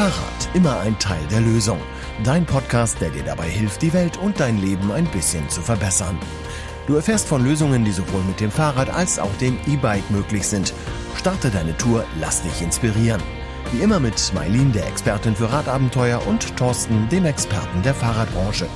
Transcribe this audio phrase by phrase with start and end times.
[0.00, 1.78] Fahrrad, immer ein Teil der Lösung.
[2.24, 6.18] Dein Podcast, der dir dabei hilft, die Welt und dein Leben ein bisschen zu verbessern.
[6.86, 10.72] Du erfährst von Lösungen, die sowohl mit dem Fahrrad als auch dem E-Bike möglich sind.
[11.16, 13.20] Starte deine Tour, lass dich inspirieren.
[13.72, 18.68] Wie immer mit Mailin, der Expertin für Radabenteuer, und Thorsten, dem Experten der Fahrradbranche.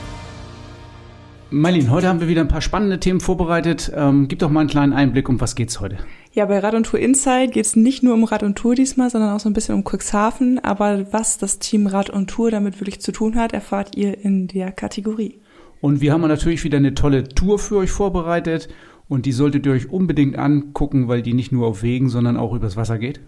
[1.49, 3.91] Marlene, heute haben wir wieder ein paar spannende Themen vorbereitet.
[3.97, 5.97] Ähm, gib doch mal einen kleinen Einblick, um was geht's heute?
[6.35, 9.09] Ja, bei Rad und Tour Insight geht es nicht nur um Rad und Tour diesmal,
[9.09, 10.59] sondern auch so ein bisschen um Cuxhaven.
[10.59, 14.49] Aber was das Team Rad und Tour damit wirklich zu tun hat, erfahrt ihr in
[14.49, 15.39] der Kategorie.
[15.81, 18.69] Und wir haben natürlich wieder eine tolle Tour für euch vorbereitet.
[19.09, 22.53] Und die solltet ihr euch unbedingt angucken, weil die nicht nur auf Wegen, sondern auch
[22.53, 23.21] übers Wasser geht.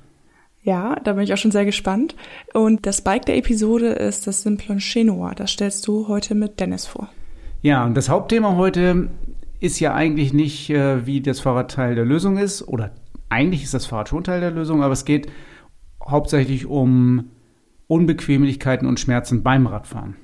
[0.64, 2.16] Ja, da bin ich auch schon sehr gespannt.
[2.54, 5.32] Und das Bike der Episode ist das Simplon Chenoa.
[5.36, 7.08] Das stellst du heute mit Dennis vor.
[7.62, 9.10] Ja, und das Hauptthema heute
[9.60, 12.92] ist ja eigentlich nicht, äh, wie das Fahrrad Teil der Lösung ist, oder
[13.28, 15.30] eigentlich ist das Fahrrad schon Teil der Lösung, aber es geht
[16.04, 17.30] hauptsächlich um
[17.88, 20.16] Unbequemlichkeiten und Schmerzen beim Radfahren.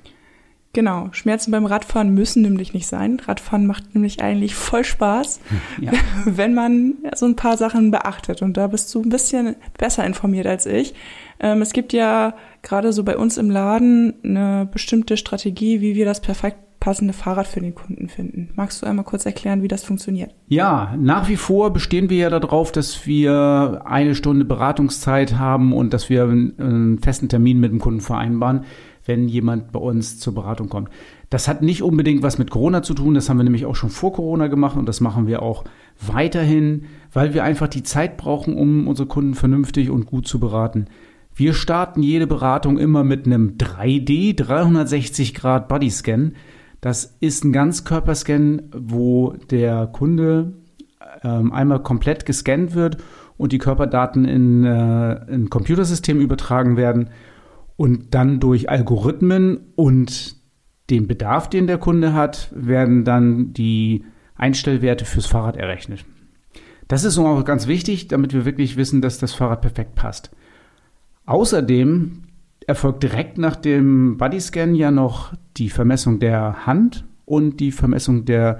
[0.75, 3.21] Genau, Schmerzen beim Radfahren müssen nämlich nicht sein.
[3.23, 5.39] Radfahren macht nämlich eigentlich voll Spaß,
[5.79, 5.91] ja.
[6.25, 8.41] wenn man so ein paar Sachen beachtet.
[8.41, 10.95] Und da bist du ein bisschen besser informiert als ich.
[11.39, 16.05] Ähm, es gibt ja gerade so bei uns im Laden eine bestimmte Strategie, wie wir
[16.05, 18.49] das perfekt passende Fahrrad für den Kunden finden.
[18.55, 20.35] Magst du einmal kurz erklären, wie das funktioniert?
[20.49, 25.93] Ja, nach wie vor bestehen wir ja darauf, dass wir eine Stunde Beratungszeit haben und
[25.93, 28.65] dass wir einen festen Termin mit dem Kunden vereinbaren,
[29.05, 30.89] wenn jemand bei uns zur Beratung kommt.
[31.29, 33.89] Das hat nicht unbedingt was mit Corona zu tun, das haben wir nämlich auch schon
[33.89, 35.63] vor Corona gemacht und das machen wir auch
[36.05, 40.87] weiterhin, weil wir einfach die Zeit brauchen, um unsere Kunden vernünftig und gut zu beraten.
[41.33, 46.33] Wir starten jede Beratung immer mit einem 3D, 360 Grad Bodyscan.
[46.83, 50.51] Das ist ein Ganzkörperscan, wo der Kunde
[51.23, 52.97] ähm, einmal komplett gescannt wird
[53.37, 57.09] und die Körperdaten in, äh, ein Computersystem übertragen werden
[57.77, 60.35] und dann durch Algorithmen und
[60.89, 64.03] den Bedarf, den der Kunde hat, werden dann die
[64.35, 66.03] Einstellwerte fürs Fahrrad errechnet.
[66.89, 70.31] Das ist auch ganz wichtig, damit wir wirklich wissen, dass das Fahrrad perfekt passt.
[71.25, 72.23] Außerdem
[72.67, 78.59] erfolgt direkt nach dem Bodyscan ja noch die Vermessung der Hand und die Vermessung der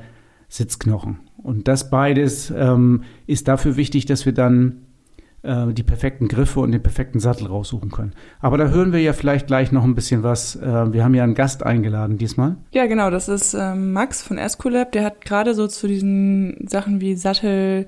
[0.49, 1.19] Sitzknochen.
[1.37, 4.83] Und das beides ähm, ist dafür wichtig, dass wir dann
[5.43, 8.13] äh, die perfekten Griffe und den perfekten Sattel raussuchen können.
[8.39, 10.55] Aber da hören wir ja vielleicht gleich noch ein bisschen was.
[10.55, 12.55] Äh, wir haben ja einen Gast eingeladen diesmal.
[12.71, 14.93] Ja, genau, das ist ähm, Max von Escolab.
[14.93, 17.87] Der hat gerade so zu diesen Sachen wie Sattel,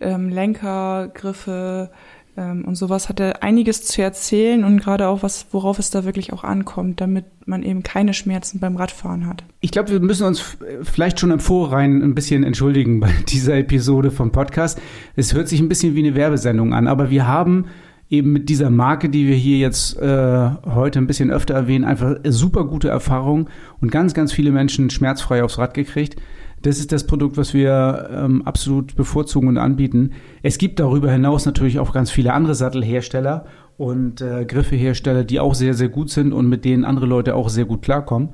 [0.00, 1.90] ähm, Lenker, Griffe,
[2.36, 6.32] und sowas hat er einiges zu erzählen und gerade auch was, worauf es da wirklich
[6.32, 9.44] auch ankommt, damit man eben keine Schmerzen beim Radfahren hat.
[9.60, 14.10] Ich glaube, wir müssen uns vielleicht schon im Vorrein ein bisschen entschuldigen bei dieser Episode
[14.10, 14.80] vom Podcast.
[15.14, 17.66] Es hört sich ein bisschen wie eine Werbesendung an, aber wir haben
[18.08, 22.16] eben mit dieser Marke, die wir hier jetzt äh, heute ein bisschen öfter erwähnen, einfach
[22.24, 23.48] super gute Erfahrungen
[23.80, 26.16] und ganz, ganz viele Menschen schmerzfrei aufs Rad gekriegt.
[26.62, 30.12] Das ist das Produkt, was wir ähm, absolut bevorzugen und anbieten.
[30.42, 33.46] Es gibt darüber hinaus natürlich auch ganz viele andere Sattelhersteller
[33.76, 37.48] und äh, Griffehersteller, die auch sehr, sehr gut sind und mit denen andere Leute auch
[37.48, 38.30] sehr gut klarkommen.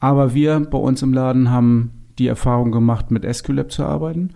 [0.00, 4.30] Aber wir bei uns im Laden haben die Erfahrung gemacht, mit Esculap zu arbeiten.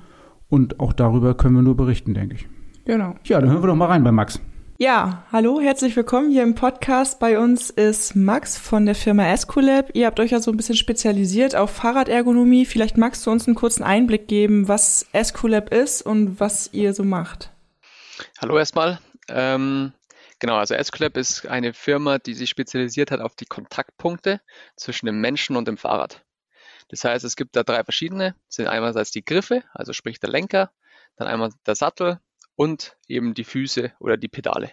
[0.48, 2.48] Und auch darüber können wir nur berichten, denke ich.
[2.84, 3.14] Genau.
[3.24, 4.40] Ja, dann hören wir doch mal rein bei Max.
[4.82, 7.20] Ja, hallo, herzlich willkommen hier im Podcast.
[7.20, 9.90] Bei uns ist Max von der Firma Escolab.
[9.92, 12.64] Ihr habt euch ja so ein bisschen spezialisiert auf Fahrradergonomie.
[12.64, 17.04] Vielleicht magst du uns einen kurzen Einblick geben, was Escolab ist und was ihr so
[17.04, 17.50] macht.
[18.38, 19.00] Hallo erstmal.
[19.28, 19.92] Ähm,
[20.38, 24.40] genau, also Escolab ist eine Firma, die sich spezialisiert hat auf die Kontaktpunkte
[24.76, 26.24] zwischen dem Menschen und dem Fahrrad.
[26.88, 28.34] Das heißt, es gibt da drei verschiedene.
[28.46, 30.70] Das sind einerseits die Griffe, also sprich der Lenker,
[31.16, 32.18] dann einmal der Sattel
[32.60, 34.70] und eben die Füße oder die Pedale.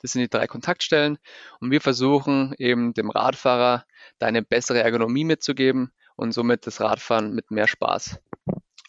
[0.00, 1.18] Das sind die drei Kontaktstellen
[1.58, 3.84] und wir versuchen eben dem Radfahrer
[4.20, 8.20] da eine bessere Ergonomie mitzugeben und somit das Radfahren mit mehr Spaß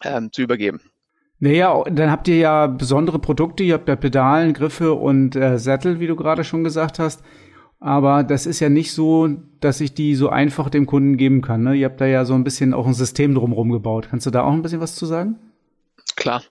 [0.04, 0.80] ähm, zu übergeben.
[1.40, 5.98] Naja, dann habt ihr ja besondere Produkte, ihr habt ja Pedalen, Griffe und äh, Sättel,
[5.98, 7.24] wie du gerade schon gesagt hast.
[7.80, 9.26] Aber das ist ja nicht so,
[9.58, 11.64] dass ich die so einfach dem Kunden geben kann.
[11.64, 11.74] Ne?
[11.74, 14.06] Ihr habt da ja so ein bisschen auch ein System drumherum gebaut.
[14.08, 15.49] Kannst du da auch ein bisschen was zu sagen?
[16.20, 16.44] Klar.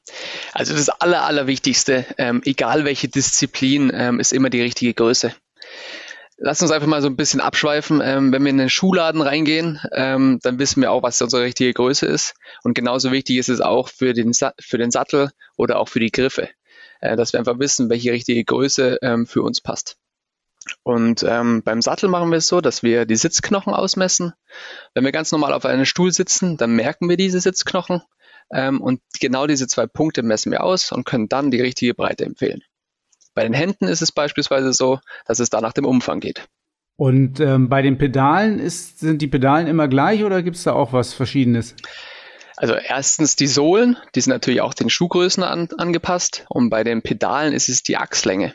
[0.52, 5.32] Also das Aller, Allerwichtigste, ähm, egal welche Disziplin, ähm, ist immer die richtige Größe.
[6.38, 8.02] Lass uns einfach mal so ein bisschen abschweifen.
[8.04, 11.72] Ähm, wenn wir in den Schuhladen reingehen, ähm, dann wissen wir auch, was unsere richtige
[11.72, 12.34] Größe ist.
[12.64, 16.00] Und genauso wichtig ist es auch für den, Sa für den Sattel oder auch für
[16.00, 16.50] die Griffe,
[17.02, 19.98] äh, dass wir einfach wissen, welche richtige Größe ähm, für uns passt.
[20.82, 24.34] Und ähm, beim Sattel machen wir es so, dass wir die Sitzknochen ausmessen.
[24.96, 28.02] Wenn wir ganz normal auf einem Stuhl sitzen, dann merken wir diese Sitzknochen
[28.52, 32.26] ähm, und genau diese zwei Punkte messen wir aus und können dann die richtige Breite
[32.26, 32.62] empfehlen.
[33.34, 36.48] Bei den Händen ist es beispielsweise so, dass es da nach dem Umfang geht.
[36.98, 40.74] Und ähm, bei den Pedalen ist, sind die Pedalen immer gleich oder gibt es da
[40.74, 41.76] auch was Verschiedenes?
[42.58, 47.02] Also erstens die Sohlen, die sind natürlich auch den Schuhgrößen an, angepasst und bei den
[47.02, 48.54] Pedalen ist es die Achslänge.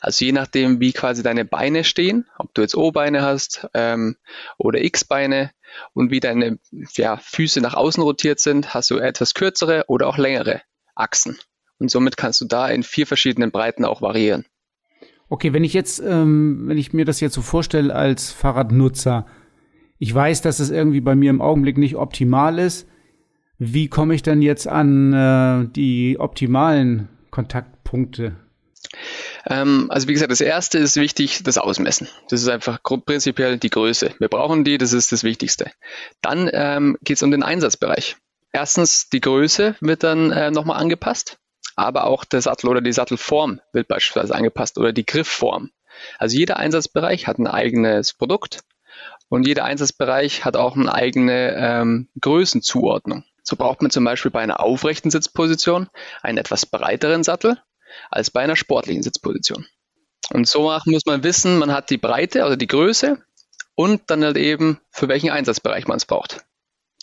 [0.00, 4.16] Also je nachdem, wie quasi deine Beine stehen, ob du jetzt O-Beine hast ähm,
[4.58, 5.50] oder X-Beine
[5.92, 6.58] und wie deine
[6.94, 10.62] ja, Füße nach außen rotiert sind, hast du etwas kürzere oder auch längere
[10.94, 11.38] Achsen.
[11.78, 14.46] Und somit kannst du da in vier verschiedenen Breiten auch variieren.
[15.28, 19.26] Okay, wenn ich jetzt, ähm, wenn ich mir das jetzt so vorstelle als Fahrradnutzer,
[19.98, 22.88] ich weiß, dass es irgendwie bei mir im Augenblick nicht optimal ist.
[23.58, 28.36] Wie komme ich denn jetzt an äh, die optimalen Kontaktpunkte?
[29.48, 32.08] Ähm, also wie gesagt, das erste ist wichtig, das Ausmessen.
[32.28, 34.14] Das ist einfach prinzipiell die Größe.
[34.18, 35.70] Wir brauchen die, das ist das Wichtigste.
[36.20, 38.16] Dann ähm, geht es um den Einsatzbereich.
[38.52, 41.38] Erstens, die Größe wird dann äh, nochmal angepasst
[41.76, 45.70] aber auch der Sattel oder die Sattelform wird beispielsweise angepasst oder die Griffform.
[46.18, 48.60] Also jeder Einsatzbereich hat ein eigenes Produkt
[49.28, 53.24] und jeder Einsatzbereich hat auch eine eigene ähm, Größenzuordnung.
[53.42, 55.88] So braucht man zum Beispiel bei einer aufrechten Sitzposition
[56.22, 57.58] einen etwas breiteren Sattel
[58.10, 59.66] als bei einer sportlichen Sitzposition.
[60.32, 63.18] Und so muss man wissen, man hat die Breite, also die Größe
[63.74, 66.44] und dann halt eben, für welchen Einsatzbereich man es braucht.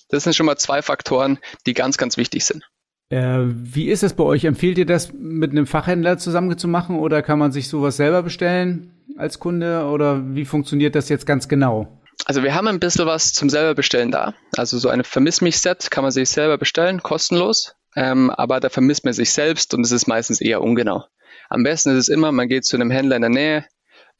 [0.09, 2.63] Das sind schon mal zwei Faktoren, die ganz, ganz wichtig sind.
[3.09, 4.43] Äh, wie ist es bei euch?
[4.43, 8.23] Empfiehlt ihr das mit einem Fachhändler zusammen zu machen oder kann man sich sowas selber
[8.23, 12.01] bestellen als Kunde oder wie funktioniert das jetzt ganz genau?
[12.25, 14.33] Also wir haben ein bisschen was zum selber bestellen da.
[14.55, 17.75] Also so eine Vermiss mich Set kann man sich selber bestellen, kostenlos.
[17.95, 21.05] Ähm, aber da vermisst man sich selbst und es ist meistens eher ungenau.
[21.49, 23.65] Am besten ist es immer, man geht zu einem Händler in der Nähe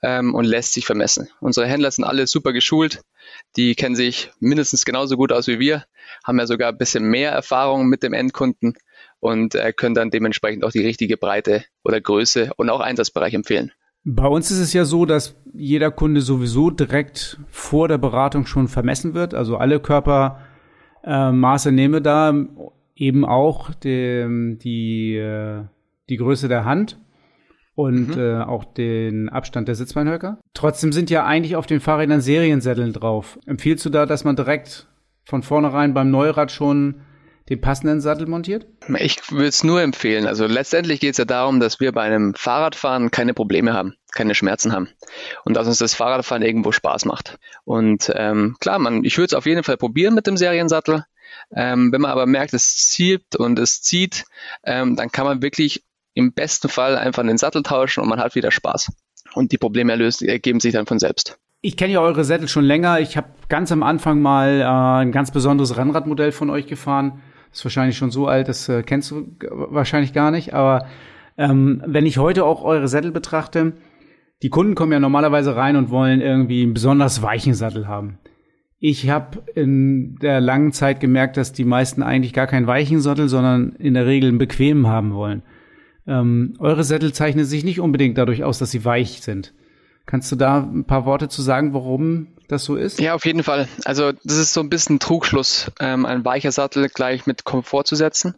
[0.03, 1.29] ähm, und lässt sich vermessen.
[1.39, 3.01] Unsere Händler sind alle super geschult.
[3.55, 5.85] Die kennen sich mindestens genauso gut aus wie wir,
[6.23, 8.75] haben ja sogar ein bisschen mehr Erfahrung mit dem Endkunden
[9.19, 13.71] und äh, können dann dementsprechend auch die richtige Breite oder Größe und auch Einsatzbereich empfehlen.
[14.05, 18.67] Bei uns ist es ja so, dass jeder Kunde sowieso direkt vor der Beratung schon
[18.67, 19.33] vermessen wird.
[19.33, 22.33] Also alle Körpermaße äh, nehme da
[22.95, 25.63] eben auch die, die, äh,
[26.09, 26.99] die Größe der Hand
[27.75, 28.21] und mhm.
[28.21, 30.39] äh, auch den Abstand der Sitzbeinhöcker.
[30.53, 33.39] Trotzdem sind ja eigentlich auf den Fahrrädern Seriensätteln drauf.
[33.45, 34.87] Empfiehlst du da, dass man direkt
[35.25, 37.01] von vornherein beim Neurad schon
[37.49, 38.67] den passenden Sattel montiert?
[38.99, 40.27] Ich würde es nur empfehlen.
[40.27, 44.35] Also letztendlich geht es ja darum, dass wir bei einem Fahrradfahren keine Probleme haben, keine
[44.35, 44.89] Schmerzen haben
[45.43, 47.37] und dass uns das Fahrradfahren irgendwo Spaß macht.
[47.65, 51.05] Und ähm, klar, man, ich würde es auf jeden Fall probieren mit dem Seriensattel.
[51.55, 54.25] Ähm, wenn man aber merkt, es zieht und es zieht,
[54.63, 55.83] ähm, dann kann man wirklich
[56.13, 58.91] im besten Fall einfach den Sattel tauschen und man hat wieder Spaß.
[59.33, 61.37] Und die Probleme ergeben sich dann von selbst.
[61.61, 62.99] Ich kenne ja eure Sättel schon länger.
[62.99, 67.21] Ich habe ganz am Anfang mal äh, ein ganz besonderes Rennradmodell von euch gefahren
[67.53, 70.53] ist wahrscheinlich schon so alt, das äh, kennst du wahrscheinlich gar nicht.
[70.53, 70.87] Aber
[71.37, 73.73] ähm, wenn ich heute auch eure Sättel betrachte,
[74.41, 78.17] die Kunden kommen ja normalerweise rein und wollen irgendwie einen besonders weichen Sattel haben.
[78.85, 83.29] Ich habe in der langen Zeit gemerkt, dass die meisten eigentlich gar keinen weichen Sattel,
[83.29, 85.41] sondern in der Regel einen bequemen haben wollen.
[86.05, 89.53] Ähm, eure Sättel zeichnen sich nicht unbedingt dadurch aus, dass sie weich sind.
[90.05, 92.99] Kannst du da ein paar Worte zu sagen, warum das so ist?
[92.99, 93.69] Ja, auf jeden Fall.
[93.85, 97.95] Also das ist so ein bisschen Trugschluss, ähm, ein weicher Sattel gleich mit Komfort zu
[97.95, 98.35] setzen.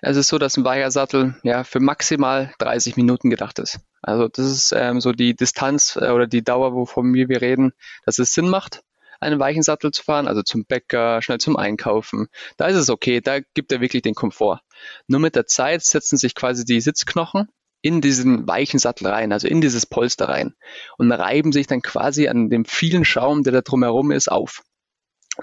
[0.00, 3.80] Es ist so, dass ein weicher Sattel ja für maximal 30 Minuten gedacht ist.
[4.00, 7.72] Also das ist ähm, so die Distanz äh, oder die Dauer, wovon wir, wir reden,
[8.06, 8.84] dass es Sinn macht,
[9.22, 12.28] einen weichen Sattel zu fahren, also zum Bäcker, schnell zum Einkaufen.
[12.56, 14.60] Da ist es okay, da gibt er wirklich den Komfort.
[15.06, 17.48] Nur mit der Zeit setzen sich quasi die Sitzknochen
[17.80, 20.54] in diesen weichen Sattel rein, also in dieses Polster rein
[20.98, 24.62] und reiben sich dann quasi an dem vielen Schaum, der da drumherum ist, auf.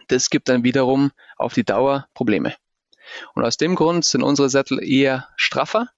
[0.07, 2.55] Das gibt dann wiederum auf die Dauer Probleme.
[3.33, 5.89] Und aus dem Grund sind unsere Sättel eher straffer,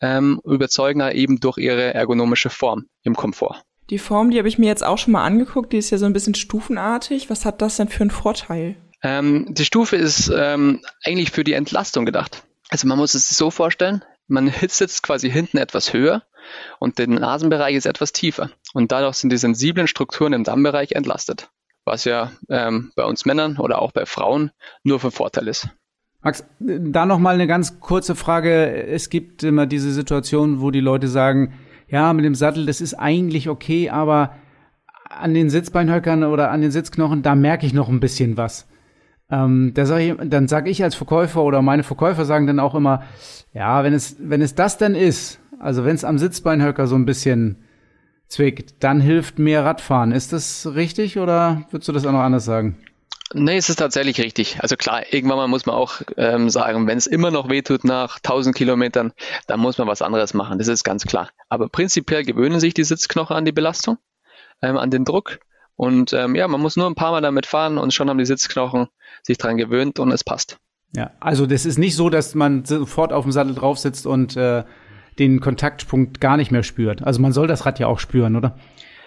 [0.00, 3.62] ähm, überzeugen eben durch ihre ergonomische Form im Komfort.
[3.90, 6.06] Die Form, die habe ich mir jetzt auch schon mal angeguckt, die ist ja so
[6.06, 7.28] ein bisschen stufenartig.
[7.28, 8.76] Was hat das denn für einen Vorteil?
[9.02, 12.44] Ähm, die Stufe ist ähm, eigentlich für die Entlastung gedacht.
[12.68, 16.22] Also man muss es sich so vorstellen, man sitzt quasi hinten etwas höher
[16.78, 18.50] und der Nasenbereich ist etwas tiefer.
[18.74, 21.50] Und dadurch sind die sensiblen Strukturen im Dammbereich entlastet,
[21.84, 24.52] was ja ähm, bei uns Männern oder auch bei Frauen
[24.84, 25.68] nur von Vorteil ist.
[26.22, 28.86] Max, da noch mal eine ganz kurze Frage.
[28.86, 31.54] Es gibt immer diese Situation, wo die Leute sagen,
[31.90, 34.34] ja, mit dem Sattel, das ist eigentlich okay, aber
[35.08, 38.68] an den Sitzbeinhöckern oder an den Sitzknochen, da merke ich noch ein bisschen was.
[39.30, 42.74] Ähm, da sag ich, dann sage ich als Verkäufer oder meine Verkäufer sagen dann auch
[42.74, 43.02] immer,
[43.52, 47.06] ja, wenn es, wenn es das denn ist, also wenn es am Sitzbeinhöcker so ein
[47.06, 47.56] bisschen
[48.28, 50.12] zwickt, dann hilft mehr Radfahren.
[50.12, 52.76] Ist das richtig oder würdest du das auch noch anders sagen?
[53.32, 54.58] Nee, es ist tatsächlich richtig.
[54.60, 58.16] Also klar, irgendwann mal muss man auch ähm, sagen, wenn es immer noch wehtut nach
[58.16, 59.12] 1000 Kilometern,
[59.46, 60.58] dann muss man was anderes machen.
[60.58, 61.30] Das ist ganz klar.
[61.48, 63.98] Aber prinzipiell gewöhnen sich die Sitzknochen an die Belastung.
[64.62, 65.40] ähm, an den Druck.
[65.76, 68.26] Und ähm, ja, man muss nur ein paar Mal damit fahren und schon haben die
[68.26, 68.88] Sitzknochen
[69.22, 70.58] sich dran gewöhnt und es passt.
[70.94, 74.36] Ja, also das ist nicht so, dass man sofort auf dem Sattel drauf sitzt und
[74.36, 74.64] äh,
[75.18, 77.02] den Kontaktpunkt gar nicht mehr spürt.
[77.02, 78.58] Also man soll das Rad ja auch spüren, oder?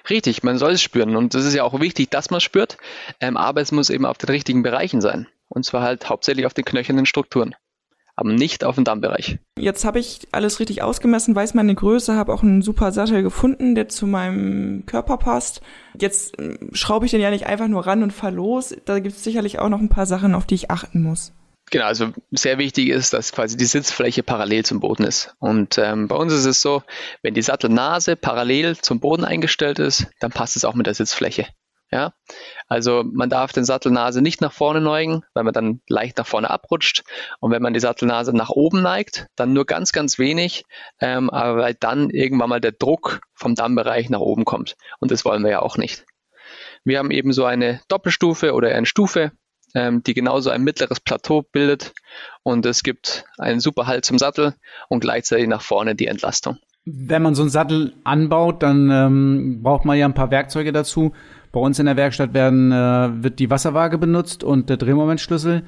[0.10, 2.78] Richtig, man soll es spüren und es ist ja auch wichtig, dass man es spürt,
[3.20, 5.28] ähm, aber es muss eben auf den richtigen Bereichen sein.
[5.48, 7.56] Und zwar halt hauptsächlich auf den knöchernen Strukturen
[8.16, 9.40] aber nicht auf dem Dammbereich.
[9.58, 13.76] Jetzt habe ich alles richtig ausgemessen, weiß meine Größe, habe auch einen super Sattel gefunden,
[13.76, 15.62] der zu meinem Körper passt.
[16.00, 18.76] Jetzt äh, schraube ich den ja nicht einfach nur ran und fahr los.
[18.86, 21.34] Da gibt es sicherlich auch noch ein paar Sachen, auf die ich achten muss.
[21.74, 25.34] Genau, also sehr wichtig ist, dass quasi die Sitzfläche parallel zum Boden ist.
[25.40, 26.84] Und ähm, bei uns ist es so,
[27.24, 31.48] wenn die Sattelnase parallel zum Boden eingestellt ist, dann passt es auch mit der Sitzfläche.
[31.90, 32.14] Ja,
[32.68, 36.52] also man darf den Sattelnase nicht nach vorne neigen, weil man dann leicht nach vorne
[36.52, 37.06] abrutscht.
[37.40, 40.66] Und wenn man die Sattelnase nach oben neigt, dann nur ganz, ganz wenig,
[41.02, 44.76] ähm, aber weil dann irgendwann mal der Druck vom Dammbereich nach oben kommt.
[45.00, 46.06] Und das wollen wir ja auch nicht.
[46.84, 49.32] Wir haben eben so eine Doppelstufe oder eine Stufe,
[49.74, 51.94] ähm, die genauso ein mittleres Plateau bildet.
[52.44, 54.54] Und es gibt einen super Halt zum Sattel
[54.90, 56.58] und gleichzeitig nach vorne die Entlastung.
[56.86, 61.14] Wenn man so einen Sattel anbaut, dann ähm, braucht man ja ein paar Werkzeuge dazu.
[61.52, 65.64] Bei uns in der Werkstatt werden, äh, wird die Wasserwaage benutzt und der Drehmomentschlüssel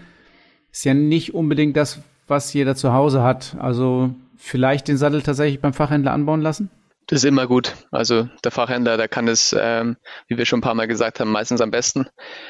[0.71, 3.55] ist ja nicht unbedingt das, was jeder zu Hause hat.
[3.59, 6.69] Also vielleicht den Sattel tatsächlich beim Fachhändler anbauen lassen?
[7.07, 7.75] Das ist immer gut.
[7.91, 9.97] Also der Fachhändler, der kann es, ähm,
[10.27, 12.07] wie wir schon ein paar Mal gesagt haben, meistens am besten.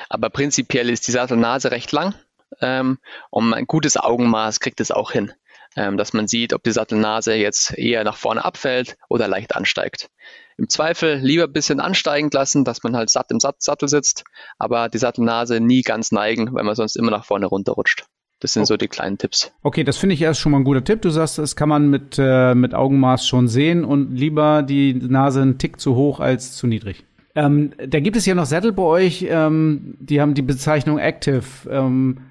[0.10, 2.16] Aber prinzipiell ist die Sattelnase recht lang
[2.62, 2.98] ähm,
[3.30, 5.34] und ein gutes Augenmaß kriegt es auch hin,
[5.76, 10.10] ähm, dass man sieht, ob die Sattelnase jetzt eher nach vorne abfällt oder leicht ansteigt.
[10.58, 14.24] Im Zweifel lieber ein bisschen ansteigend lassen, dass man halt satt im Sattel sitzt,
[14.58, 18.06] aber die Sattelnase nie ganz neigen, weil man sonst immer nach vorne runterrutscht.
[18.40, 18.66] Das sind oh.
[18.66, 19.52] so die kleinen Tipps.
[19.64, 21.02] Okay, das finde ich erst schon mal ein guter Tipp.
[21.02, 25.42] Du sagst, das kann man mit, äh, mit Augenmaß schon sehen und lieber die Nase
[25.42, 27.06] einen Tick zu hoch als zu niedrig.
[27.36, 31.44] Ähm, da gibt es ja noch Sättel bei euch, ähm, die haben die Bezeichnung Active.
[31.70, 32.22] Ähm,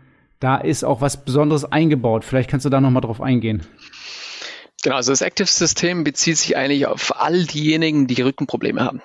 [0.41, 2.25] da ist auch was Besonderes eingebaut.
[2.25, 3.63] Vielleicht kannst du da noch mal drauf eingehen.
[4.83, 9.01] Genau, also das Active-System bezieht sich eigentlich auf all diejenigen, die Rückenprobleme haben.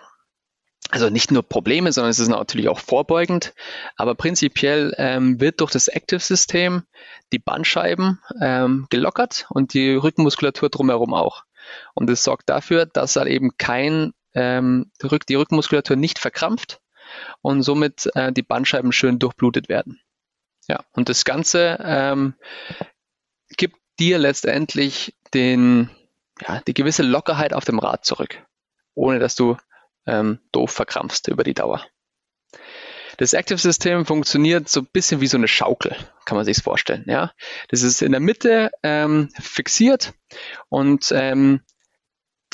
[0.91, 3.53] Also nicht nur Probleme, sondern es ist natürlich auch vorbeugend.
[3.95, 6.83] Aber prinzipiell ähm, wird durch das Active-System
[7.31, 11.43] die Bandscheiben ähm, gelockert und die Rückenmuskulatur drumherum auch.
[11.93, 16.81] Und es sorgt dafür, dass halt eben kein ähm, die Rückenmuskulatur nicht verkrampft
[17.41, 20.01] und somit äh, die Bandscheiben schön durchblutet werden.
[20.67, 22.35] Ja, und das Ganze ähm,
[23.57, 25.89] gibt dir letztendlich den,
[26.47, 28.43] ja, die gewisse Lockerheit auf dem Rad zurück,
[28.93, 29.57] ohne dass du
[30.09, 31.85] ähm, doof verkrampfst über die Dauer.
[33.17, 37.03] Das Active-System funktioniert so ein bisschen wie so eine Schaukel, kann man sich vorstellen.
[37.05, 37.33] Ja,
[37.67, 40.13] das ist in der Mitte ähm, fixiert
[40.69, 41.61] und ähm,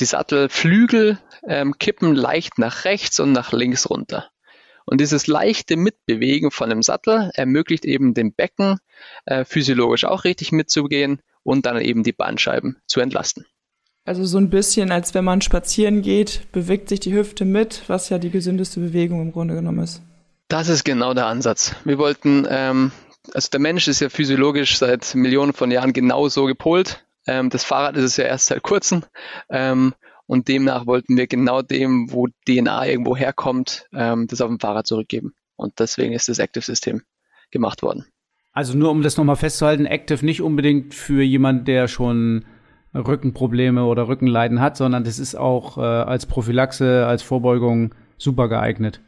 [0.00, 4.28] die Sattelflügel ähm, kippen leicht nach rechts und nach links runter.
[4.86, 8.78] Und dieses leichte Mitbewegen von dem Sattel ermöglicht eben dem Becken
[9.24, 13.46] äh, physiologisch auch richtig mitzugehen und dann eben die Bandscheiben zu entlasten.
[14.06, 18.08] Also so ein bisschen, als wenn man spazieren geht, bewegt sich die Hüfte mit, was
[18.08, 20.00] ja die gesündeste Bewegung im Grunde genommen ist.
[20.46, 21.74] Das ist genau der Ansatz.
[21.84, 22.92] Wir wollten, ähm,
[23.34, 27.04] also der Mensch ist ja physiologisch seit Millionen von Jahren genau so gepolt.
[27.26, 29.02] Ähm, das Fahrrad ist es ja erst seit kurzem.
[29.50, 29.92] Ähm,
[30.26, 34.86] und demnach wollten wir genau dem, wo DNA irgendwo herkommt, ähm, das auf dem Fahrrad
[34.86, 35.34] zurückgeben.
[35.56, 37.02] Und deswegen ist das Active-System
[37.50, 38.06] gemacht worden.
[38.52, 42.44] Also nur um das nochmal festzuhalten, Active nicht unbedingt für jemand, der schon
[42.96, 49.00] Rückenprobleme oder Rückenleiden hat, sondern das ist auch äh, als Prophylaxe, als Vorbeugung super geeignet.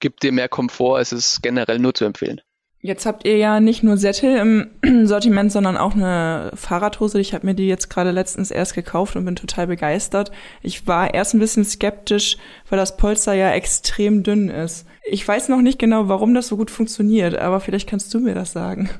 [0.00, 2.40] Gibt dir mehr Komfort, es ist generell nur zu empfehlen.
[2.86, 7.18] Jetzt habt ihr ja nicht nur Sättel im Sortiment, sondern auch eine Fahrradhose.
[7.18, 10.32] Ich habe mir die jetzt gerade letztens erst gekauft und bin total begeistert.
[10.60, 12.36] Ich war erst ein bisschen skeptisch,
[12.68, 14.86] weil das Polster ja extrem dünn ist.
[15.02, 18.34] Ich weiß noch nicht genau, warum das so gut funktioniert, aber vielleicht kannst du mir
[18.34, 18.90] das sagen.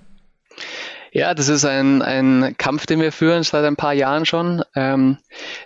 [1.15, 4.65] Ja, das ist ein, ein Kampf, den wir führen seit ein paar Jahren schon.
[4.75, 5.19] Ähm,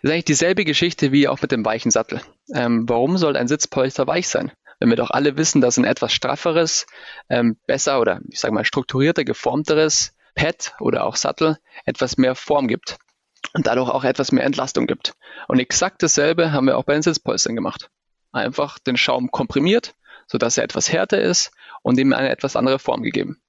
[0.03, 2.21] ist eigentlich dieselbe Geschichte wie auch mit dem weichen Sattel.
[2.55, 4.53] Ähm, warum soll ein Sitzpolster weich sein?
[4.79, 6.87] wenn wir doch alle wissen, dass ein etwas strafferes,
[7.29, 12.69] ähm, besser oder ich sage mal strukturierter, geformteres Pad oder auch Sattel etwas mehr Form
[12.69, 12.99] gibt
[13.55, 15.15] und dadurch auch etwas mehr Entlastung gibt.
[15.49, 17.91] Und exakt dasselbe haben wir auch bei den Sitzpolstern gemacht.
[18.31, 19.95] Einfach den Schaum komprimiert,
[20.27, 21.51] sodass er etwas härter ist
[21.83, 23.41] und ihm eine etwas andere Form gegeben.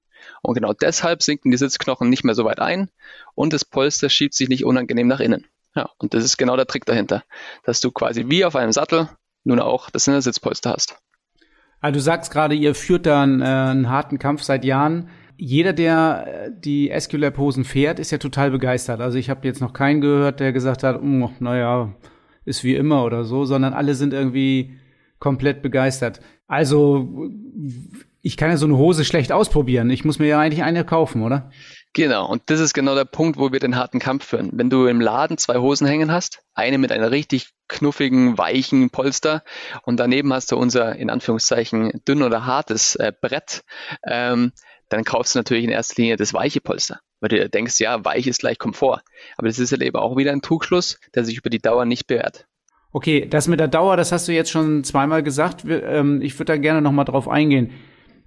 [0.42, 2.90] Und genau deshalb sinken die Sitzknochen nicht mehr so weit ein
[3.36, 5.46] und das Polster schiebt sich nicht unangenehm nach innen.
[5.76, 7.24] Ja, und das ist genau der Trick dahinter,
[7.64, 9.10] dass du quasi wie auf einem Sattel
[9.44, 10.98] nun auch das Sitzpolster hast.
[11.80, 15.10] Also du sagst gerade, ihr führt da einen, äh, einen harten Kampf seit Jahren.
[15.38, 19.00] Jeder, der äh, die Esculap-Hosen fährt, ist ja total begeistert.
[19.00, 21.94] Also ich habe jetzt noch keinen gehört, der gesagt hat, oh, naja,
[22.44, 24.78] ist wie immer oder so, sondern alle sind irgendwie
[25.20, 26.20] komplett begeistert.
[26.50, 27.30] Also,
[28.22, 29.90] ich kann ja so eine Hose schlecht ausprobieren.
[29.92, 31.52] Ich muss mir ja eigentlich eine kaufen, oder?
[31.94, 34.50] Genau, und das ist genau der Punkt, wo wir den harten Kampf führen.
[34.54, 39.44] Wenn du im Laden zwei Hosen hängen hast, eine mit einer richtig knuffigen, weichen Polster
[39.84, 43.64] und daneben hast du unser, in Anführungszeichen, dünn oder hartes äh, Brett,
[44.04, 44.52] ähm,
[44.90, 48.26] dann kaufst du natürlich in erster Linie das weiche Polster, weil du denkst, ja, weich
[48.26, 49.02] ist gleich Komfort.
[49.38, 52.08] Aber das ist halt eben auch wieder ein Trugschluss, der sich über die Dauer nicht
[52.08, 52.48] bewährt.
[52.92, 55.64] Okay, das mit der Dauer, das hast du jetzt schon zweimal gesagt.
[55.68, 57.70] Ähm, ich würde da gerne nochmal drauf eingehen.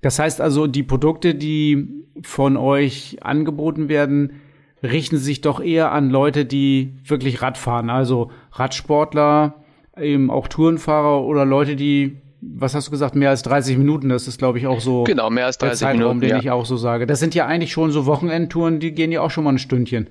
[0.02, 1.88] Das heißt also, die Produkte, die
[2.22, 4.40] von euch angeboten werden,
[4.82, 7.90] richten sich doch eher an Leute, die wirklich Rad fahren.
[7.90, 9.62] Also Radsportler,
[9.96, 14.26] eben auch Tourenfahrer oder Leute, die, was hast du gesagt, mehr als 30 Minuten, das
[14.26, 16.38] ist glaube ich auch so genau, mehr als 30 der Zeitraum, Minuten, den ja.
[16.38, 17.06] ich auch so sage.
[17.06, 20.08] Das sind ja eigentlich schon so Wochenendtouren, die gehen ja auch schon mal ein Stündchen.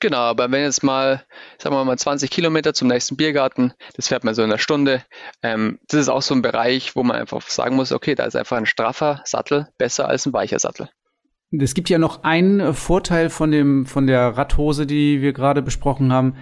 [0.00, 1.24] Genau, aber wenn jetzt mal,
[1.58, 5.02] sagen wir mal 20 Kilometer zum nächsten Biergarten, das fährt man so in einer Stunde.
[5.42, 8.36] Ähm, das ist auch so ein Bereich, wo man einfach sagen muss, okay, da ist
[8.36, 10.88] einfach ein straffer Sattel besser als ein weicher Sattel.
[11.50, 16.12] Es gibt ja noch einen Vorteil von dem, von der Radhose, die wir gerade besprochen
[16.12, 16.36] haben.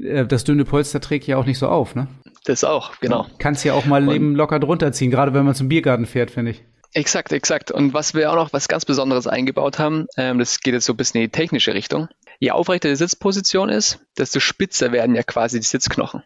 [0.00, 2.08] Äh, das dünne Polster trägt ja auch nicht so auf, ne?
[2.44, 3.26] Das auch, genau.
[3.38, 6.52] Kannst ja auch mal eben locker drunter ziehen, gerade wenn man zum Biergarten fährt, finde
[6.52, 6.64] ich.
[6.94, 7.70] Exakt, exakt.
[7.70, 10.94] Und was wir auch noch was ganz Besonderes eingebaut haben, ähm, das geht jetzt so
[10.94, 12.08] ein bisschen in die technische Richtung.
[12.38, 16.22] Je aufrechter die Sitzposition ist, desto spitzer werden ja quasi die Sitzknochen.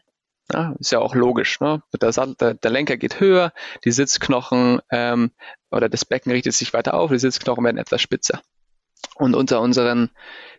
[0.53, 1.61] Ja, ist ja auch logisch.
[1.61, 1.83] Ne?
[2.01, 3.53] Der, der, der, Lenker geht höher,
[3.85, 5.31] die Sitzknochen ähm,
[5.71, 8.43] oder das Becken richtet sich weiter auf, die Sitzknochen werden etwas spitzer.
[9.15, 10.11] Und unter unseren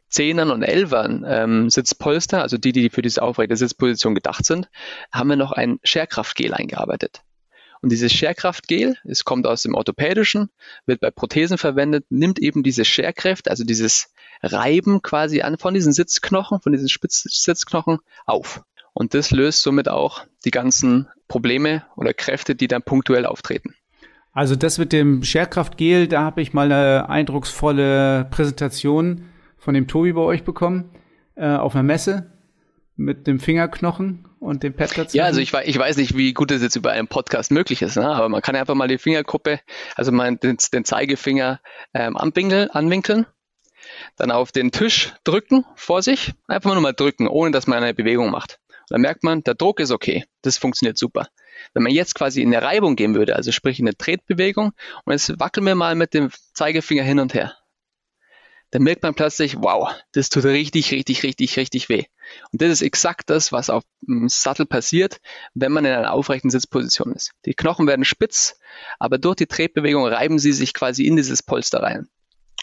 [0.09, 4.69] Zehnern und Elfern ähm, Sitzpolster, also die, die für diese aufrechte Sitzposition gedacht sind,
[5.11, 7.21] haben wir noch ein Scherkraftgel eingearbeitet.
[7.81, 10.49] Und dieses Scherkraftgel, es kommt aus dem Orthopädischen,
[10.85, 14.12] wird bei Prothesen verwendet, nimmt eben diese Scherkräfte, also dieses
[14.43, 18.63] Reiben quasi an von diesen Sitzknochen, von diesen Sitzknochen auf.
[18.93, 23.73] Und das löst somit auch die ganzen Probleme oder Kräfte, die dann punktuell auftreten.
[24.33, 30.13] Also das mit dem Scherkraftgel, da habe ich mal eine eindrucksvolle Präsentation von dem Tobi
[30.13, 30.89] bei euch bekommen
[31.35, 32.31] äh, auf einer Messe
[32.95, 35.17] mit dem Fingerknochen und dem Pad dazu.
[35.17, 37.95] Ja, also ich, ich weiß nicht, wie gut das jetzt über einen Podcast möglich ist,
[37.95, 38.07] ne?
[38.07, 39.59] aber man kann einfach mal die Fingerkuppe,
[39.95, 41.59] also mal den, den Zeigefinger
[41.93, 43.25] ähm, anwinkeln, anwinkeln,
[44.15, 47.93] dann auf den Tisch drücken vor sich, einfach nur mal drücken, ohne dass man eine
[47.93, 48.59] Bewegung macht.
[48.81, 51.27] Und dann merkt man, der Druck ist okay, das funktioniert super.
[51.73, 54.73] Wenn man jetzt quasi in eine Reibung gehen würde, also sprich in eine Tretbewegung,
[55.05, 57.55] und jetzt wackeln wir mal mit dem Zeigefinger hin und her,
[58.73, 62.05] dann merkt man plötzlich, wow, das tut richtig, richtig, richtig, richtig weh.
[62.51, 65.21] Und das ist exakt das, was auf dem Sattel passiert,
[65.53, 67.33] wenn man in einer aufrechten Sitzposition ist.
[67.45, 68.57] Die Knochen werden spitz,
[68.97, 72.09] aber durch die Tretbewegung reiben sie sich quasi in dieses Polster rein.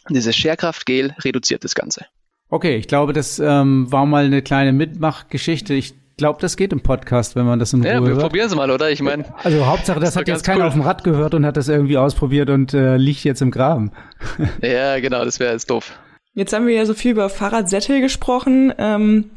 [0.08, 2.06] Und dieses Scherkraftgel reduziert das Ganze.
[2.48, 5.74] Okay, ich glaube, das ähm, war mal eine kleine Mitmachgeschichte.
[5.74, 8.20] Ich glaube, das geht im Podcast, wenn man das in Ruhe ja, wir hört.
[8.20, 8.90] probieren es mal, oder?
[8.90, 10.66] Ich meine, Also Hauptsache, das, hat jetzt keiner cool.
[10.66, 13.92] auf dem Rad gehört und hat das irgendwie ausprobiert und äh, liegt jetzt im Graben.
[14.62, 15.92] ja, genau, das wäre jetzt doof.
[16.34, 18.72] Jetzt haben wir ja so viel über Fahrradsättel gesprochen.
[18.78, 19.30] Ähm,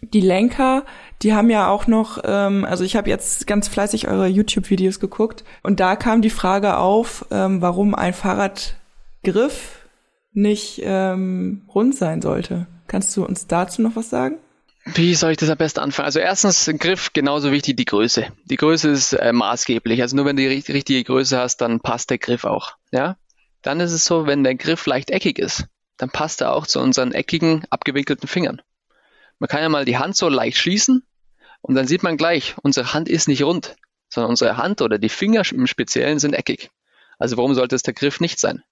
[0.00, 0.84] die Lenker,
[1.22, 5.44] die haben ja auch noch, ähm, also ich habe jetzt ganz fleißig eure YouTube-Videos geguckt
[5.62, 9.81] und da kam die Frage auf, ähm, warum ein Fahrradgriff
[10.32, 12.66] nicht ähm, rund sein sollte.
[12.86, 14.38] Kannst du uns dazu noch was sagen?
[14.84, 16.06] Wie soll ich das am besten anfangen?
[16.06, 18.26] Also erstens, Griff, genauso wichtig die Größe.
[18.46, 20.02] Die Größe ist äh, maßgeblich.
[20.02, 22.72] Also nur wenn du die richt- richtige Größe hast, dann passt der Griff auch.
[22.90, 23.16] Ja?
[23.62, 25.66] Dann ist es so, wenn der Griff leicht eckig ist,
[25.98, 28.60] dann passt er auch zu unseren eckigen, abgewinkelten Fingern.
[29.38, 31.04] Man kann ja mal die Hand so leicht schließen
[31.60, 33.76] und dann sieht man gleich, unsere Hand ist nicht rund,
[34.08, 36.70] sondern unsere Hand oder die Finger im Speziellen sind eckig.
[37.18, 38.64] Also warum sollte es der Griff nicht sein?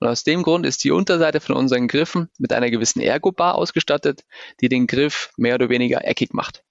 [0.00, 4.24] Und aus dem Grund ist die Unterseite von unseren Griffen mit einer gewissen Ergobar ausgestattet,
[4.60, 6.62] die den Griff mehr oder weniger eckig macht.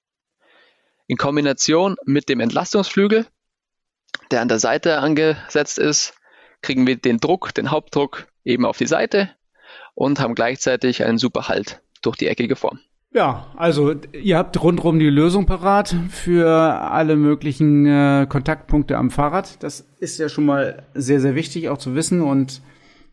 [1.08, 3.26] In Kombination mit dem Entlastungsflügel,
[4.32, 6.14] der an der Seite angesetzt ist,
[6.62, 9.30] kriegen wir den Druck, den Hauptdruck eben auf die Seite
[9.94, 12.80] und haben gleichzeitig einen super Halt durch die eckige Form.
[13.16, 19.64] Ja, also ihr habt rundrum die Lösung parat für alle möglichen äh, Kontaktpunkte am Fahrrad.
[19.64, 22.62] Das ist ja schon mal sehr, sehr wichtig auch zu wissen und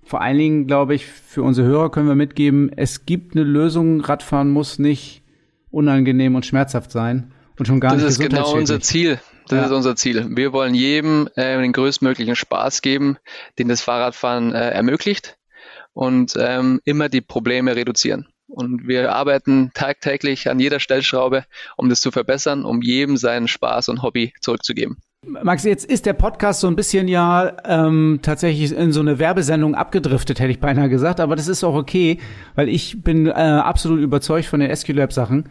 [0.05, 4.01] vor allen Dingen, glaube ich, für unsere Hörer können wir mitgeben, es gibt eine Lösung.
[4.01, 5.23] Radfahren muss nicht
[5.71, 8.81] unangenehm und schmerzhaft sein und schon gar das nicht ist genau unser.
[8.81, 9.21] Ziel.
[9.49, 9.65] Das Ja.
[9.67, 10.27] ist unser Ziel.
[10.37, 13.17] Wir wollen jedem äh, den größtmöglichen Spaß geben,
[13.59, 15.37] den das Fahrradfahren äh, ermöglicht
[15.93, 18.29] und ähm, immer die Probleme reduzieren.
[18.47, 21.45] Und wir arbeiten tagtäglich an jeder Stellschraube,
[21.77, 24.99] um das zu verbessern, um jedem seinen Spaß und Hobby zurückzugeben.
[25.25, 29.77] Max, jetzt ist der Podcast so ein bisschen ja ähm, tatsächlich in so eine Werbesendung
[29.77, 32.19] abgedriftet, hätte ich beinahe gesagt, aber das ist auch okay,
[32.57, 35.45] weil ich bin äh, absolut überzeugt von den SQLab-Sachen,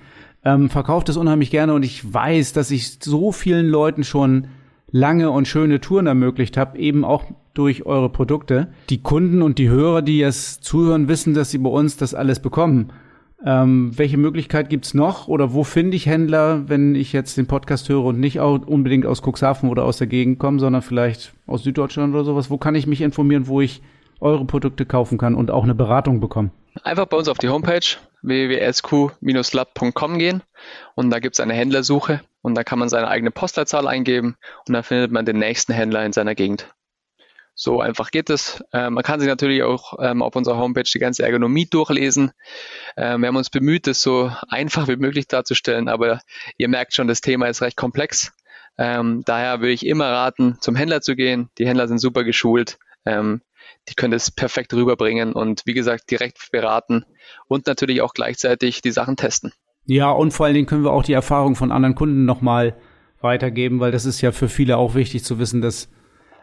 [0.43, 4.47] ähm, verkaufe das unheimlich gerne und ich weiß, dass ich so vielen Leuten schon
[4.91, 8.73] lange und schöne Touren ermöglicht habt, eben auch durch eure Produkte.
[8.89, 12.41] Die Kunden und die Hörer, die jetzt zuhören, wissen, dass sie bei uns das alles
[12.41, 12.91] bekommen.
[13.43, 17.89] Ähm, welche Möglichkeit gibt's noch oder wo finde ich Händler, wenn ich jetzt den Podcast
[17.89, 21.63] höre und nicht auch unbedingt aus Cuxhaven oder aus der Gegend komme, sondern vielleicht aus
[21.63, 22.51] Süddeutschland oder sowas?
[22.51, 23.81] Wo kann ich mich informieren, wo ich
[24.19, 26.51] eure Produkte kaufen kann und auch eine Beratung bekommen?
[26.83, 27.79] Einfach bei uns auf die Homepage
[28.21, 30.43] www.sq-lab.com gehen
[30.93, 34.35] und da gibt es eine Händlersuche und da kann man seine eigene Postleitzahl eingeben
[34.67, 36.67] und dann findet man den nächsten Händler in seiner Gegend.
[37.63, 38.63] So einfach geht es.
[38.73, 42.31] Äh, man kann sich natürlich auch ähm, auf unserer Homepage die ganze Ergonomie durchlesen.
[42.95, 46.21] Äh, wir haben uns bemüht, das so einfach wie möglich darzustellen, aber
[46.57, 48.33] ihr merkt schon, das Thema ist recht komplex.
[48.79, 51.51] Ähm, daher würde ich immer raten, zum Händler zu gehen.
[51.59, 52.79] Die Händler sind super geschult.
[53.05, 53.41] Ähm,
[53.87, 57.05] die können das perfekt rüberbringen und wie gesagt direkt beraten
[57.47, 59.53] und natürlich auch gleichzeitig die Sachen testen.
[59.85, 62.75] Ja, und vor allen Dingen können wir auch die Erfahrung von anderen Kunden nochmal
[63.19, 65.89] weitergeben, weil das ist ja für viele auch wichtig zu wissen, dass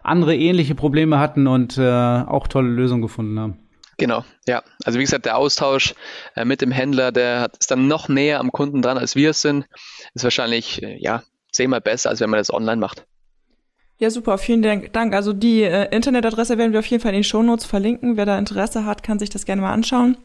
[0.02, 3.58] andere ähnliche Probleme hatten und äh, auch tolle Lösungen gefunden haben.
[3.98, 4.62] Genau, ja.
[4.84, 5.94] Also wie gesagt, der Austausch
[6.37, 9.30] äh, mit dem Händler, der hat, ist dann noch näher am Kunden dran, als wir
[9.30, 9.66] es sind.
[10.14, 13.06] Ist wahrscheinlich äh, ja zehnmal besser, als wenn man das online macht.
[13.98, 15.14] Ja, super, vielen Dank.
[15.14, 18.16] Also die äh, Internetadresse werden wir auf jeden Fall in den Shownotes verlinken.
[18.16, 20.16] Wer da Interesse hat, kann sich das gerne mal anschauen.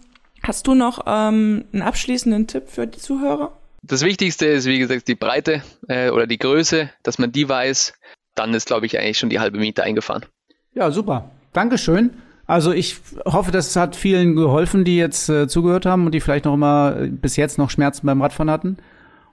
[0.43, 3.57] Hast du noch ähm, einen abschließenden Tipp für die Zuhörer?
[3.81, 7.93] Das Wichtigste ist, wie gesagt, die Breite äh, oder die Größe, dass man die weiß.
[8.35, 10.25] Dann ist, glaube ich, eigentlich schon die halbe Miete eingefahren.
[10.73, 11.31] Ja, super.
[11.53, 12.11] Dankeschön.
[12.45, 16.45] Also ich hoffe, das hat vielen geholfen, die jetzt äh, zugehört haben und die vielleicht
[16.45, 18.77] noch immer äh, bis jetzt noch Schmerzen beim Radfahren hatten.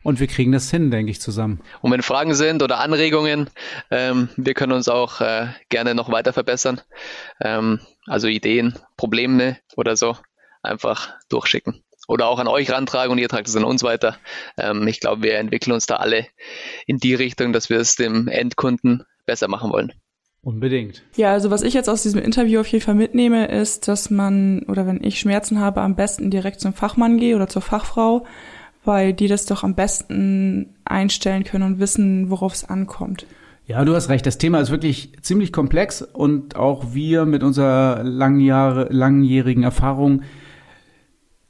[0.03, 1.61] Und wir kriegen das hin, denke ich, zusammen.
[1.83, 3.51] Und wenn Fragen sind oder Anregungen,
[3.91, 6.81] ähm, wir können uns auch äh, gerne noch weiter verbessern.
[7.41, 10.17] Ähm, also Ideen, Probleme oder so,
[10.63, 11.83] einfach durchschicken.
[12.11, 14.17] Oder auch an euch rantragen und ihr tragt es an uns weiter.
[14.59, 16.27] Ähm, ich glaube, wir entwickeln uns da alle
[16.87, 19.93] in die Richtung, dass wir es dem Endkunden besser machen wollen.
[20.43, 21.03] Unbedingt.
[21.17, 24.63] Ja, also was ich jetzt aus diesem Interview auf jeden Fall mitnehme, ist, dass man,
[24.69, 28.27] oder wenn ich Schmerzen habe, am besten direkt zum Fachmann gehe oder zur Fachfrau
[28.85, 33.27] weil die das doch am besten einstellen können und wissen, worauf es ankommt.
[33.67, 34.27] Ja, du hast recht.
[34.27, 40.23] Das Thema ist wirklich ziemlich komplex und auch wir mit unserer langjährigen Erfahrung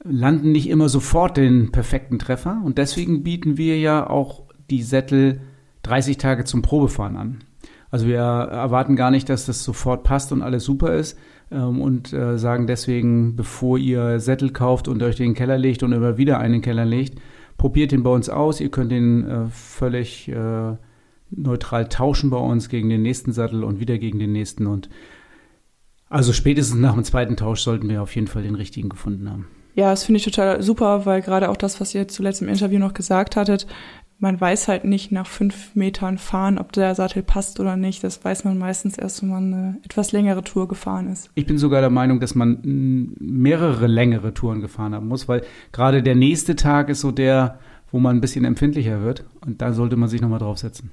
[0.03, 5.41] landen nicht immer sofort den perfekten Treffer und deswegen bieten wir ja auch die Sättel
[5.83, 7.45] 30 Tage zum Probefahren an.
[7.91, 11.19] Also wir erwarten gar nicht, dass das sofort passt und alles super ist,
[11.51, 15.93] ähm, und äh, sagen deswegen, bevor ihr Sättel kauft und euch den Keller legt und
[15.93, 17.21] immer wieder einen Keller legt,
[17.57, 18.61] probiert den bei uns aus.
[18.61, 20.77] Ihr könnt den äh, völlig äh,
[21.31, 24.67] neutral tauschen bei uns gegen den nächsten Sattel und wieder gegen den nächsten.
[24.67, 24.89] Und
[26.09, 29.47] also spätestens nach dem zweiten Tausch sollten wir auf jeden Fall den richtigen gefunden haben.
[29.75, 32.79] Ja, das finde ich total super, weil gerade auch das, was ihr zuletzt im Interview
[32.79, 33.67] noch gesagt hattet,
[34.21, 38.05] man weiß halt nicht nach fünf Metern fahren, ob der Sattel passt oder nicht.
[38.05, 41.31] Das weiß man meistens erst, wenn man eine etwas längere Tour gefahren ist.
[41.35, 42.59] Ich bin sogar der Meinung, dass man
[43.19, 47.59] mehrere längere Touren gefahren haben muss, weil gerade der nächste Tag ist so der,
[47.91, 49.25] wo man ein bisschen empfindlicher wird.
[49.45, 50.91] Und da sollte man sich nochmal draufsetzen.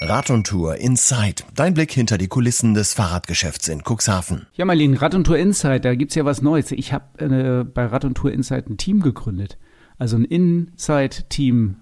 [0.00, 1.44] Rad und Tour Inside.
[1.54, 4.46] Dein Blick hinter die Kulissen des Fahrradgeschäfts in Cuxhaven.
[4.54, 6.70] Ja, Marlene, Rad und Tour Inside, da gibt's ja was Neues.
[6.72, 9.58] Ich habe äh, bei Rad und Tour Inside ein Team gegründet.
[9.98, 11.76] Also ein Inside-Team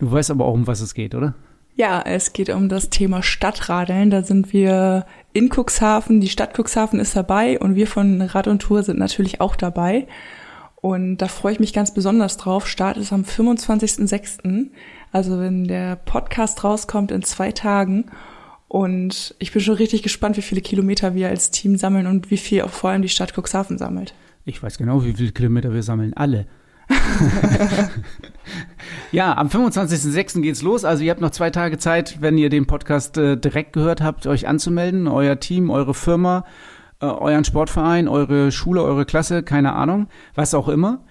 [0.00, 1.34] Du weißt aber auch, um was es geht, oder?
[1.76, 4.10] Ja, es geht um das Thema Stadtradeln.
[4.10, 6.20] Da sind wir in Cuxhaven.
[6.20, 10.08] Die Stadt Cuxhaven ist dabei und wir von Rad und Tour sind natürlich auch dabei.
[10.76, 12.66] Und da freue ich mich ganz besonders drauf.
[12.66, 14.70] Start ist am 25.06.
[15.12, 18.06] Also wenn der Podcast rauskommt in zwei Tagen.
[18.68, 22.36] Und ich bin schon richtig gespannt, wie viele Kilometer wir als Team sammeln und wie
[22.36, 24.14] viel auch vor allem die Stadt Cuxhaven sammelt.
[24.44, 26.14] Ich weiß genau, wie viele Kilometer wir sammeln.
[26.14, 26.46] Alle.
[29.12, 30.40] ja, am 25.06.
[30.40, 30.84] geht's los.
[30.84, 34.26] Also ihr habt noch zwei Tage Zeit, wenn ihr den Podcast äh, direkt gehört habt,
[34.26, 35.08] euch anzumelden.
[35.08, 36.44] Euer Team, eure Firma,
[37.00, 41.04] äh, euren Sportverein, eure Schule, eure Klasse, keine Ahnung, was auch immer.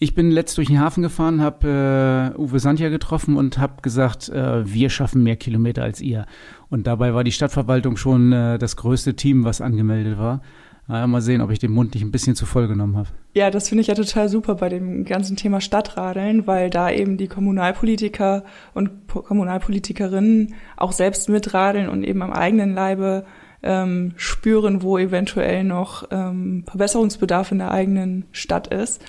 [0.00, 4.28] Ich bin letzt durch den Hafen gefahren, habe äh, Uwe Sandja getroffen und habe gesagt,
[4.28, 6.26] äh, wir schaffen mehr Kilometer als ihr.
[6.68, 10.40] Und dabei war die Stadtverwaltung schon äh, das größte Team, was angemeldet war.
[10.88, 13.08] Ja, mal sehen, ob ich den Mund nicht ein bisschen zu voll genommen habe.
[13.32, 17.16] Ja, das finde ich ja total super bei dem ganzen Thema Stadtradeln, weil da eben
[17.16, 23.24] die Kommunalpolitiker und Kommunalpolitikerinnen auch selbst mitradeln und eben am eigenen Leibe
[23.62, 29.02] ähm, spüren, wo eventuell noch ähm, Verbesserungsbedarf in der eigenen Stadt ist,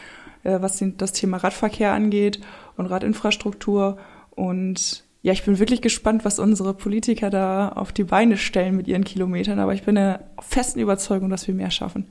[0.45, 2.39] äh, was das Thema Radverkehr angeht
[2.77, 3.97] und Radinfrastruktur.
[4.31, 8.87] Und ja, ich bin wirklich gespannt, was unsere Politiker da auf die Beine stellen mit
[8.87, 12.05] ihren Kilometern, aber ich bin der festen Überzeugung, dass wir mehr schaffen.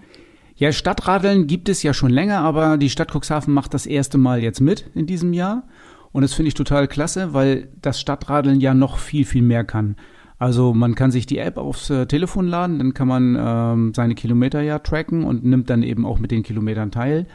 [0.56, 4.42] Ja, Stadtradeln gibt es ja schon länger, aber die Stadt Cuxhaven macht das erste Mal
[4.42, 5.64] jetzt mit in diesem Jahr.
[6.12, 9.96] Und das finde ich total klasse, weil das Stadtradeln ja noch viel, viel mehr kann.
[10.38, 14.14] Also man kann sich die App aufs äh, Telefon laden, dann kann man ähm, seine
[14.14, 17.26] Kilometer ja tracken und nimmt dann eben auch mit den Kilometern teil.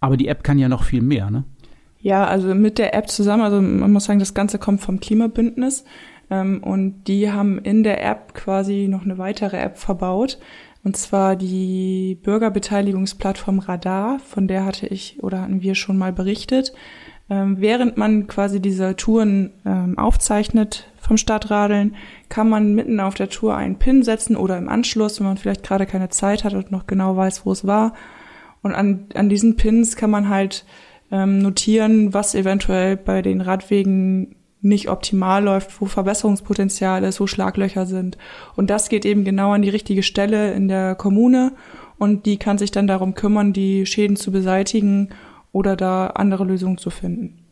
[0.00, 1.44] Aber die App kann ja noch viel mehr, ne?
[2.00, 5.84] Ja, also mit der App zusammen, also man muss sagen, das Ganze kommt vom Klimabündnis
[6.30, 10.38] ähm, und die haben in der App quasi noch eine weitere App verbaut
[10.84, 16.72] und zwar die Bürgerbeteiligungsplattform Radar, von der hatte ich oder hatten wir schon mal berichtet.
[17.30, 21.94] Ähm, während man quasi diese Touren ähm, aufzeichnet vom Stadtradeln,
[22.30, 25.62] kann man mitten auf der Tour einen Pin setzen oder im Anschluss, wenn man vielleicht
[25.62, 27.92] gerade keine Zeit hat und noch genau weiß, wo es war.
[28.62, 30.64] Und an, an diesen Pins kann man halt
[31.10, 37.86] ähm, notieren, was eventuell bei den Radwegen nicht optimal läuft, wo Verbesserungspotenzial ist, wo Schlaglöcher
[37.86, 38.18] sind.
[38.56, 41.52] Und das geht eben genau an die richtige Stelle in der Kommune
[41.98, 45.10] und die kann sich dann darum kümmern, die Schäden zu beseitigen
[45.52, 47.47] oder da andere Lösungen zu finden.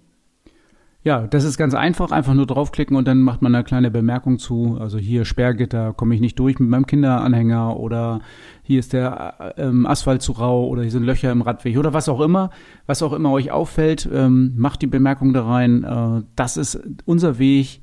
[1.07, 2.11] Ja, das ist ganz einfach.
[2.11, 4.77] Einfach nur draufklicken und dann macht man eine kleine Bemerkung zu.
[4.81, 8.23] Also hier Sperrgitter, komme ich nicht durch mit meinem Kinderanhänger oder
[8.65, 12.09] hier ist der ähm, Asphalt zu rau oder hier sind Löcher im Radweg oder was
[12.09, 12.51] auch immer,
[12.87, 15.85] was auch immer euch auffällt, ähm, macht die Bemerkung da rein.
[15.85, 17.83] Äh, das ist unser Weg,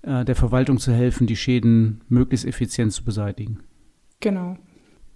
[0.00, 3.58] äh, der Verwaltung zu helfen, die Schäden möglichst effizient zu beseitigen.
[4.20, 4.56] Genau.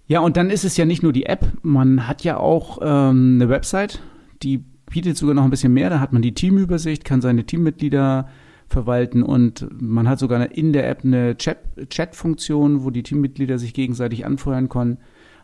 [0.05, 3.39] Ja, und dann ist es ja nicht nur die App, man hat ja auch ähm,
[3.41, 3.99] eine Website,
[4.43, 5.89] die bietet sogar noch ein bisschen mehr.
[5.89, 8.27] Da hat man die Teamübersicht, kann seine Teammitglieder
[8.67, 14.25] verwalten und man hat sogar in der App eine Chat-Funktion, wo die Teammitglieder sich gegenseitig
[14.25, 14.97] anfeuern können.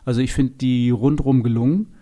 [0.04, 1.94] Also ich finde die rundrum gelungen.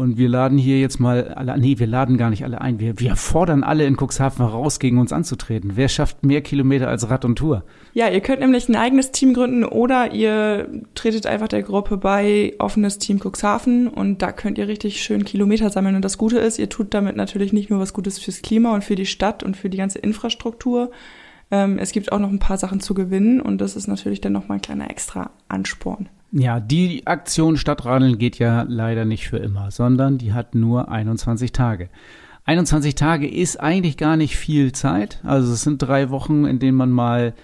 [0.00, 2.80] Und wir laden hier jetzt mal alle, nee, wir laden gar nicht alle ein.
[2.80, 5.72] Wir, wir fordern alle in Cuxhaven raus, gegen uns anzutreten.
[5.74, 7.64] Wer schafft mehr Kilometer als Rad und Tour?
[7.92, 12.54] Ja, ihr könnt nämlich ein eigenes Team gründen oder ihr tretet einfach der Gruppe bei,
[12.58, 15.96] offenes Team Cuxhaven und da könnt ihr richtig schön Kilometer sammeln.
[15.96, 18.84] Und das Gute ist, ihr tut damit natürlich nicht nur was Gutes fürs Klima und
[18.84, 20.92] für die Stadt und für die ganze Infrastruktur.
[21.50, 24.32] Ähm, es gibt auch noch ein paar Sachen zu gewinnen und das ist natürlich dann
[24.32, 26.08] nochmal ein kleiner extra Ansporn.
[26.32, 31.50] Ja, die Aktion Stadtradeln geht ja leider nicht für immer, sondern die hat nur 21
[31.52, 31.88] Tage.
[32.44, 35.20] 21 Tage ist eigentlich gar nicht viel Zeit.
[35.24, 37.34] Also es sind drei Wochen, in denen man mal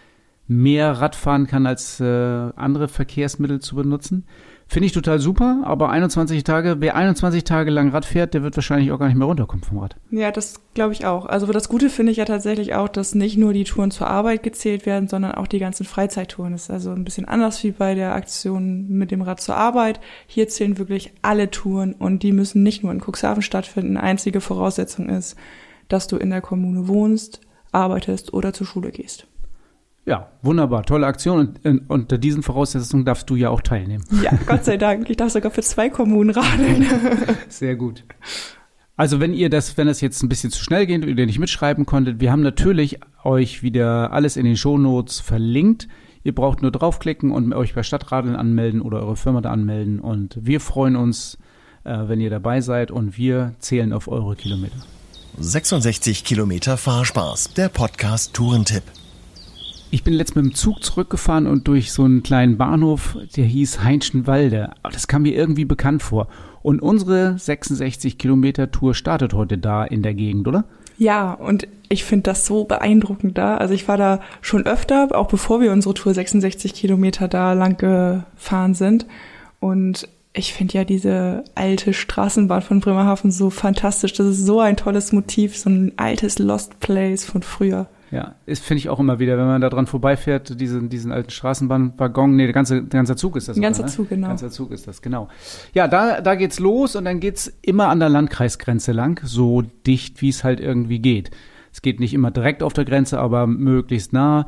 [0.49, 4.25] mehr Rad fahren kann, als äh, andere Verkehrsmittel zu benutzen.
[4.68, 8.57] Finde ich total super, aber 21 Tage, wer 21 Tage lang Rad fährt, der wird
[8.57, 9.94] wahrscheinlich auch gar nicht mehr runterkommen vom Rad.
[10.11, 11.24] Ja, das glaube ich auch.
[11.24, 14.42] Also das Gute finde ich ja tatsächlich auch, dass nicht nur die Touren zur Arbeit
[14.42, 16.50] gezählt werden, sondern auch die ganzen Freizeittouren.
[16.52, 20.00] Das ist also ein bisschen anders wie bei der Aktion mit dem Rad zur Arbeit.
[20.26, 23.96] Hier zählen wirklich alle Touren und die müssen nicht nur in Cuxhaven stattfinden.
[23.96, 25.37] Einzige Voraussetzung ist,
[25.87, 29.29] dass du in der Kommune wohnst, arbeitest oder zur Schule gehst.
[30.07, 31.57] Ja, wunderbar, tolle Aktion.
[31.64, 34.05] Und, unter diesen Voraussetzungen darfst du ja auch teilnehmen.
[34.23, 35.11] Ja, Gott sei Dank.
[35.11, 36.87] Ich darf sogar für zwei Kommunen radeln.
[37.49, 38.05] Sehr gut.
[38.97, 41.40] Also wenn ihr das, wenn das jetzt ein bisschen zu schnell geht und ihr nicht
[41.40, 45.88] mitschreiben konntet, wir haben natürlich euch wieder alles in den Shownotes verlinkt.
[46.23, 50.01] Ihr braucht nur draufklicken und euch bei Stadtradeln anmelden oder eure Firma da anmelden.
[50.01, 51.37] Und wir freuen uns,
[51.85, 54.77] äh, wenn ihr dabei seid und wir zählen auf eure Kilometer.
[55.38, 58.85] 66 Kilometer Fahrspaß, der Podcast Tourentipp.
[59.90, 63.83] Ich bin letztens mit dem Zug zurückgefahren und durch so einen kleinen Bahnhof, der hieß
[63.83, 64.70] Heinschenwalde.
[64.83, 66.29] Das kam mir irgendwie bekannt vor.
[66.62, 70.64] Und unsere 66 Kilometer Tour startet heute da in der Gegend, oder?
[70.99, 73.57] Ja, und ich finde das so beeindruckend da.
[73.57, 77.77] Also ich war da schon öfter, auch bevor wir unsere Tour 66 Kilometer da lang
[77.77, 79.07] gefahren sind.
[79.61, 84.14] Und ich finde ja diese alte Straßenbahn von Bremerhaven so fantastisch.
[84.14, 87.87] Das ist so ein tolles Motiv, so ein altes Lost Place von früher.
[88.11, 91.31] Ja, ist finde ich auch immer wieder, wenn man da dran vorbeifährt, diesen, diesen alten
[91.31, 93.57] Straßenbahnwaggon, nee, der ganze, der ganze Zug ist das.
[93.57, 93.88] Ein ganzer ne?
[93.88, 94.29] Zug, genau.
[94.29, 95.29] Ganzer Zug ist das, genau.
[95.75, 100.23] Ja, da, da geht's los und dann geht's immer an der Landkreisgrenze lang, so dicht,
[100.23, 101.31] wie es halt irgendwie geht.
[101.73, 104.47] Es geht nicht immer direkt auf der Grenze, aber möglichst nah.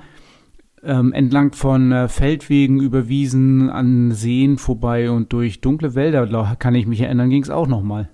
[0.85, 6.77] Ähm, entlang von äh, Feldwegen über Wiesen an Seen vorbei und durch dunkle Wälder, kann
[6.77, 8.09] ich mich erinnern, ging's auch nochmal.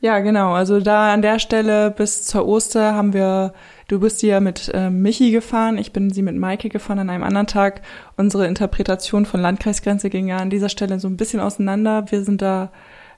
[0.00, 0.52] Ja, genau.
[0.52, 3.54] Also da an der Stelle bis zur Oster haben wir,
[3.88, 7.24] du bist ja mit äh, Michi gefahren, ich bin sie mit Maike gefahren an einem
[7.24, 7.80] anderen Tag.
[8.16, 12.04] Unsere Interpretation von Landkreisgrenze ging ja an dieser Stelle so ein bisschen auseinander.
[12.10, 12.70] Wir sind da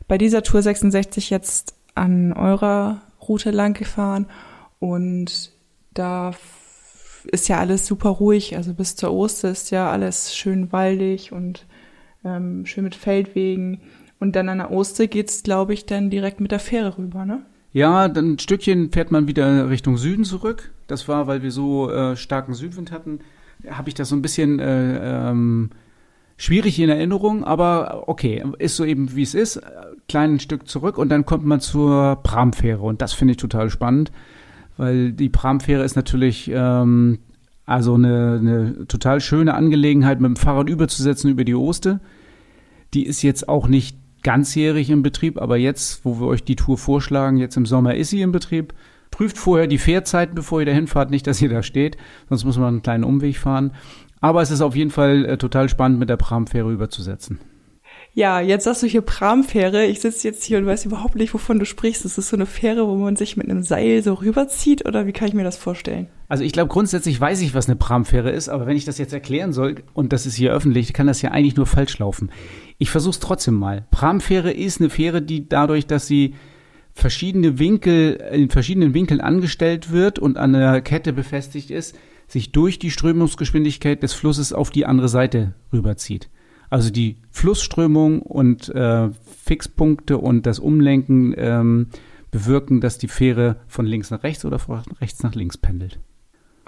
[0.07, 4.27] bei dieser Tour 66 jetzt an eurer Route lang gefahren
[4.79, 5.53] und
[5.93, 6.33] da
[7.25, 8.57] ist ja alles super ruhig.
[8.57, 11.67] Also bis zur Oster ist ja alles schön waldig und
[12.25, 13.81] ähm, schön mit Feldwegen.
[14.21, 17.43] Und dann an der Oster geht's, glaube ich, dann direkt mit der Fähre rüber, ne?
[17.73, 20.73] Ja, dann ein Stückchen fährt man wieder Richtung Süden zurück.
[20.87, 23.21] Das war, weil wir so äh, starken Südwind hatten,
[23.69, 25.71] habe ich das so ein bisschen äh, ähm,
[26.37, 29.57] schwierig in Erinnerung, aber okay, ist so eben wie es ist.
[29.57, 29.63] Äh,
[30.09, 34.13] kleinen Stück zurück und dann kommt man zur Bramfähre und das finde ich total spannend,
[34.79, 37.19] weil die Pramfähre ist natürlich ähm,
[37.67, 42.01] also eine, eine total schöne Angelegenheit, mit dem Fahrrad überzusetzen über die Oste.
[42.95, 46.79] Die ist jetzt auch nicht ganzjährig im Betrieb, aber jetzt, wo wir euch die Tour
[46.79, 48.75] vorschlagen, jetzt im Sommer ist sie im Betrieb.
[49.11, 51.97] Prüft vorher die Fährzeiten, bevor ihr dahin fahrt, nicht, dass ihr da steht,
[52.29, 53.73] sonst muss man einen kleinen Umweg fahren.
[54.21, 57.39] Aber es ist auf jeden Fall äh, total spannend, mit der Pramfähre überzusetzen.
[58.15, 59.87] Ja, jetzt sagst du hier Pramfähre.
[59.87, 62.05] Ich sitze jetzt hier und weiß überhaupt nicht, wovon du sprichst.
[62.05, 65.13] Ist das so eine Fähre, wo man sich mit einem Seil so rüberzieht oder wie
[65.13, 66.09] kann ich mir das vorstellen?
[66.27, 69.13] Also ich glaube, grundsätzlich weiß ich, was eine Pramfähre ist, aber wenn ich das jetzt
[69.13, 72.31] erklären soll, und das ist hier öffentlich, kann das ja eigentlich nur falsch laufen.
[72.79, 73.87] Ich versuche es trotzdem mal.
[73.91, 76.35] Pramfähre ist eine Fähre, die dadurch, dass sie
[76.95, 81.97] verschiedene Winkel, in verschiedenen Winkeln angestellt wird und an der Kette befestigt ist,
[82.29, 86.29] sich durch die Strömungsgeschwindigkeit des Flusses auf die andere Seite rüberzieht.
[86.71, 89.09] Also die Flussströmung und äh,
[89.45, 91.87] Fixpunkte und das Umlenken ähm,
[92.31, 95.99] bewirken, dass die Fähre von links nach rechts oder von rechts nach links pendelt.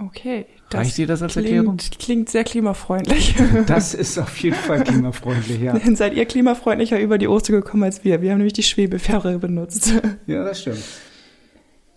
[0.03, 0.47] Okay.
[0.73, 1.77] Reicht dir das als klingt, Erklärung?
[1.99, 3.35] Klingt sehr klimafreundlich.
[3.67, 5.79] Das ist auf jeden Fall klimafreundlich, ja.
[5.79, 8.23] Dann seid ihr klimafreundlicher über die Oster gekommen als wir.
[8.23, 9.93] Wir haben nämlich die Schwebefähre benutzt.
[10.27, 10.83] Ja, das stimmt.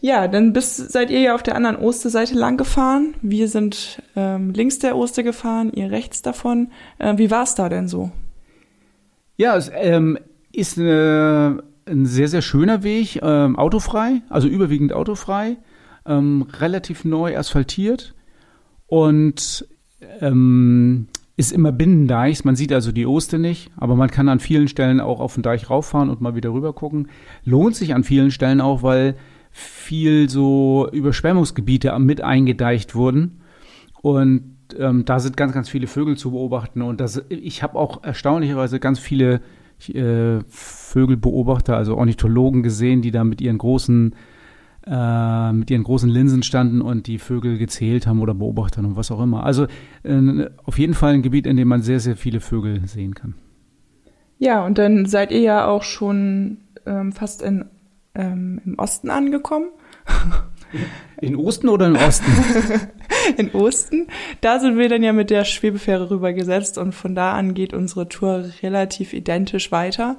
[0.01, 3.13] Ja, dann bist, seid ihr ja auf der anderen Osterseite lang gefahren.
[3.21, 6.71] Wir sind ähm, links der Oster gefahren, ihr rechts davon.
[6.99, 8.11] Äh, wie war es da denn so?
[9.37, 10.19] Ja, es ähm,
[10.51, 15.55] ist eine, ein sehr, sehr schöner Weg, ähm, autofrei, also überwiegend autofrei,
[16.05, 18.13] ähm, relativ neu asphaltiert
[18.87, 19.67] und
[20.19, 22.43] ähm, ist immer Binnendeichs.
[22.43, 25.43] Man sieht also die Oste nicht, aber man kann an vielen Stellen auch auf den
[25.43, 27.07] Deich rauffahren und mal wieder rüber gucken.
[27.43, 29.15] Lohnt sich an vielen Stellen auch, weil
[29.51, 33.41] viel so Überschwemmungsgebiete mit eingedeicht wurden.
[34.01, 36.81] Und ähm, da sind ganz, ganz viele Vögel zu beobachten.
[36.81, 39.41] Und das, ich habe auch erstaunlicherweise ganz viele
[39.87, 44.15] äh, Vögelbeobachter, also Ornithologen gesehen, die da mit ihren großen
[44.85, 48.95] äh, mit ihren großen Linsen standen und die Vögel gezählt haben oder beobachtet haben und
[48.95, 49.45] was auch immer.
[49.45, 49.67] Also
[50.03, 53.35] äh, auf jeden Fall ein Gebiet, in dem man sehr, sehr viele Vögel sehen kann.
[54.39, 57.65] Ja, und dann seid ihr ja auch schon ähm, fast in
[58.15, 59.67] ähm, im Osten angekommen.
[61.21, 62.25] In Osten oder im Osten?
[63.37, 64.07] in Osten.
[64.41, 68.09] Da sind wir dann ja mit der Schwebefähre rübergesetzt und von da an geht unsere
[68.09, 70.17] Tour relativ identisch weiter.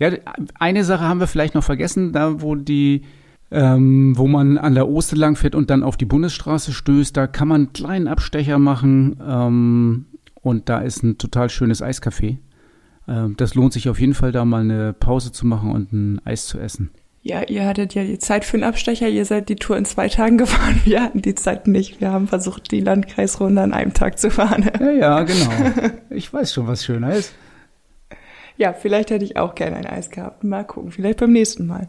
[0.00, 0.10] Ja,
[0.58, 3.04] eine Sache haben wir vielleicht noch vergessen, da wo die
[3.52, 7.26] ähm, wo man an der Oste lang fährt und dann auf die Bundesstraße stößt, da
[7.26, 10.06] kann man einen kleinen Abstecher machen ähm,
[10.40, 12.38] und da ist ein total schönes Eiscafé.
[13.06, 16.20] Ähm, das lohnt sich auf jeden Fall, da mal eine Pause zu machen und ein
[16.24, 16.90] Eis zu essen.
[17.24, 19.08] Ja, ihr hattet ja die Zeit für einen Abstecher.
[19.08, 20.80] Ihr seid die Tour in zwei Tagen gefahren.
[20.84, 22.00] Wir hatten die Zeit nicht.
[22.00, 24.68] Wir haben versucht, die Landkreisrunde an einem Tag zu fahren.
[24.80, 25.50] Ja, ja, genau.
[26.10, 27.32] Ich weiß schon, was schöner ist.
[28.56, 30.42] Ja, vielleicht hätte ich auch gerne ein Eis gehabt.
[30.42, 30.90] Mal gucken.
[30.90, 31.88] Vielleicht beim nächsten Mal.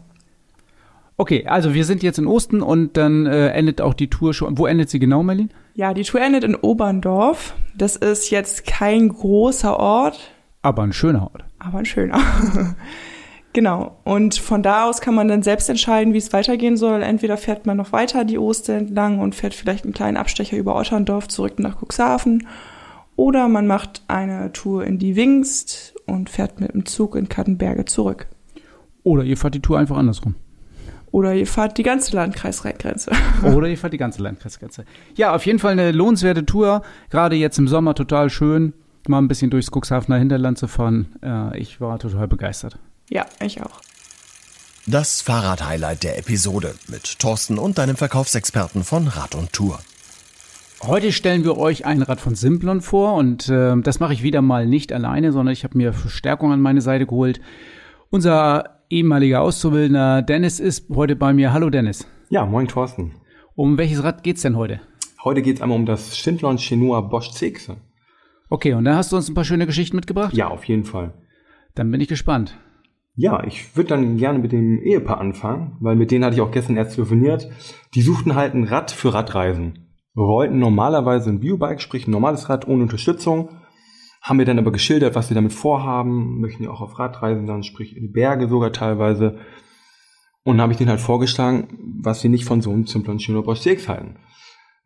[1.16, 4.58] Okay, also wir sind jetzt in Osten und dann äh, endet auch die Tour schon.
[4.58, 5.50] Wo endet sie genau, Merlin?
[5.74, 7.54] Ja, die Tour endet in Oberndorf.
[7.76, 10.32] Das ist jetzt kein großer Ort.
[10.62, 11.44] Aber ein schöner Ort.
[11.60, 12.18] Aber ein schöner.
[13.52, 13.98] genau.
[14.02, 17.02] Und von da aus kann man dann selbst entscheiden, wie es weitergehen soll.
[17.02, 20.74] Entweder fährt man noch weiter die Oster entlang und fährt vielleicht einen kleinen Abstecher über
[20.74, 22.48] Otterndorf zurück nach Cuxhaven.
[23.14, 27.84] Oder man macht eine Tour in die Wingst und fährt mit dem Zug in Kattenberge
[27.84, 28.26] zurück.
[29.04, 30.34] Oder ihr fahrt die Tour einfach andersrum.
[31.14, 33.12] Oder ihr fahrt die ganze Landkreisgrenze.
[33.44, 34.84] Oder ihr fahrt die ganze Landkreisgrenze.
[35.14, 36.82] Ja, auf jeden Fall eine lohnenswerte Tour.
[37.08, 38.72] Gerade jetzt im Sommer total schön
[39.06, 41.14] mal ein bisschen durchs Cuxhavener Hinterland zu fahren.
[41.22, 42.80] Äh, ich war total begeistert.
[43.10, 43.80] Ja, ich auch.
[44.88, 49.78] Das Fahrrad-Highlight der Episode mit Thorsten und deinem Verkaufsexperten von Rad und Tour.
[50.82, 54.42] Heute stellen wir euch ein Rad von Simplon vor und äh, das mache ich wieder
[54.42, 57.40] mal nicht alleine, sondern ich habe mir Verstärkung an meine Seite geholt.
[58.10, 61.52] Unser ehemaliger Auszubildender Dennis ist heute bei mir.
[61.52, 62.06] Hallo Dennis.
[62.30, 63.12] Ja, moin Thorsten.
[63.54, 64.80] Um welches Rad geht's denn heute?
[65.22, 67.72] Heute geht's einmal um das Schindlon Chenua Bosch CX.
[68.50, 70.34] Okay, und dann hast du uns ein paar schöne Geschichten mitgebracht?
[70.34, 71.14] Ja, auf jeden Fall.
[71.74, 72.58] Dann bin ich gespannt.
[73.16, 76.50] Ja, ich würde dann gerne mit dem Ehepaar anfangen, weil mit denen hatte ich auch
[76.50, 77.48] gestern erst telefoniert.
[77.94, 79.86] Die suchten halt ein Rad für Radreisen.
[80.14, 83.50] Wir wollten normalerweise ein Biobike, sprich ein normales Rad ohne Unterstützung.
[84.24, 87.62] Haben wir dann aber geschildert, was sie damit vorhaben, möchten ja auch auf Radreisen dann,
[87.62, 89.38] sprich in die Berge sogar teilweise.
[90.44, 93.60] Und habe ich denen halt vorgeschlagen, was sie nicht von so einem simplen Schöner Bosch
[93.60, 94.16] CX halten.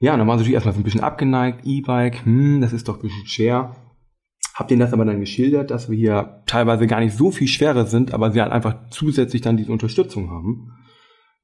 [0.00, 1.60] Ja, dann waren sie natürlich erstmal so ein bisschen abgeneigt.
[1.64, 3.76] E-Bike, hm, das ist doch ein bisschen schwer.
[4.56, 7.86] Hab denen das aber dann geschildert, dass wir hier teilweise gar nicht so viel schwerer
[7.86, 10.72] sind, aber sie halt einfach zusätzlich dann diese Unterstützung haben.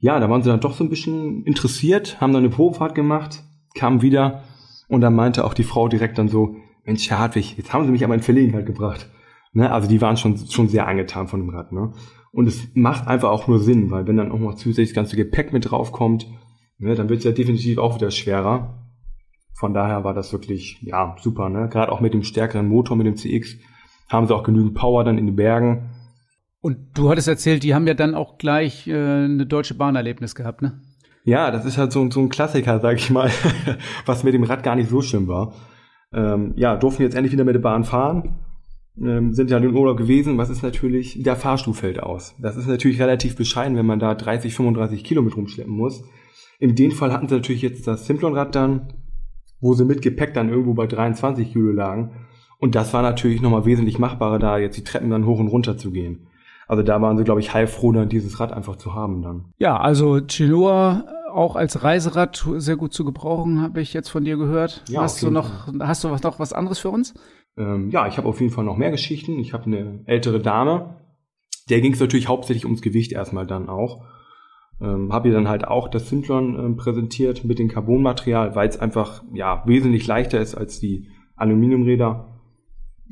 [0.01, 3.45] Ja, da waren sie dann doch so ein bisschen interessiert, haben dann eine Probefahrt gemacht,
[3.77, 4.43] kamen wieder
[4.89, 7.93] und dann meinte auch die Frau direkt dann so, Mensch, Herr Hartwig, jetzt haben sie
[7.93, 9.11] mich aber in Verlegenheit gebracht.
[9.53, 9.70] Ne?
[9.70, 11.72] Also die waren schon, schon sehr angetan von dem Rad.
[11.72, 11.93] Ne?
[12.35, 15.16] Und es macht einfach auch nur Sinn, weil wenn dann auch noch zusätzlich das ganze
[15.16, 16.26] Gepäck mit draufkommt,
[16.78, 18.80] ne, dann wird es ja definitiv auch wieder schwerer.
[19.55, 21.68] Von daher war das wirklich, ja, super, ne?
[21.68, 23.57] Gerade auch mit dem stärkeren Motor, mit dem CX,
[24.09, 25.91] haben sie auch genügend Power dann in den Bergen.
[26.61, 30.61] Und du hattest erzählt, die haben ja dann auch gleich äh, eine deutsche Bahnerlebnis gehabt,
[30.61, 30.80] ne?
[31.24, 33.30] Ja, das ist halt so, so ein Klassiker, sag ich mal,
[34.07, 35.55] was mit dem Rad gar nicht so schlimm war.
[36.15, 38.37] Ähm, ja, durften jetzt endlich wieder mit der Bahn fahren.
[39.01, 40.39] Ähm, sind ja in Urlaub gewesen.
[40.39, 42.35] Was ist natürlich, der Fahrstuhl fällt aus.
[42.39, 46.05] Das ist natürlich relativ bescheiden, wenn man da 30, 35 Kilometer rumschleppen muss.
[46.61, 48.93] In dem Fall hatten sie natürlich jetzt das Simplon-Rad dann,
[49.61, 52.12] wo sie mit Gepäck dann irgendwo bei 23 Kilo lagen.
[52.59, 55.77] Und das war natürlich nochmal wesentlich machbarer, da jetzt die Treppen dann hoch und runter
[55.77, 56.29] zu gehen.
[56.67, 59.53] Also da waren sie, glaube ich, heilfroh, dann dieses Rad einfach zu haben dann.
[59.59, 64.37] Ja, also Chinoa auch als Reiserad sehr gut zu gebrauchen, habe ich jetzt von dir
[64.37, 64.85] gehört.
[64.89, 65.87] Ja, hast du noch, Fall.
[65.87, 67.15] hast du was, noch was anderes für uns?
[67.57, 69.39] Ähm, ja, ich habe auf jeden Fall noch mehr Geschichten.
[69.39, 71.01] Ich habe eine ältere Dame,
[71.69, 74.05] der ging es natürlich hauptsächlich ums Gewicht erstmal dann auch.
[74.81, 78.79] Ähm, habe ihr dann halt auch das Simplon ähm, präsentiert mit dem Carbonmaterial, weil es
[78.79, 82.41] einfach ja wesentlich leichter ist als die Aluminiumräder.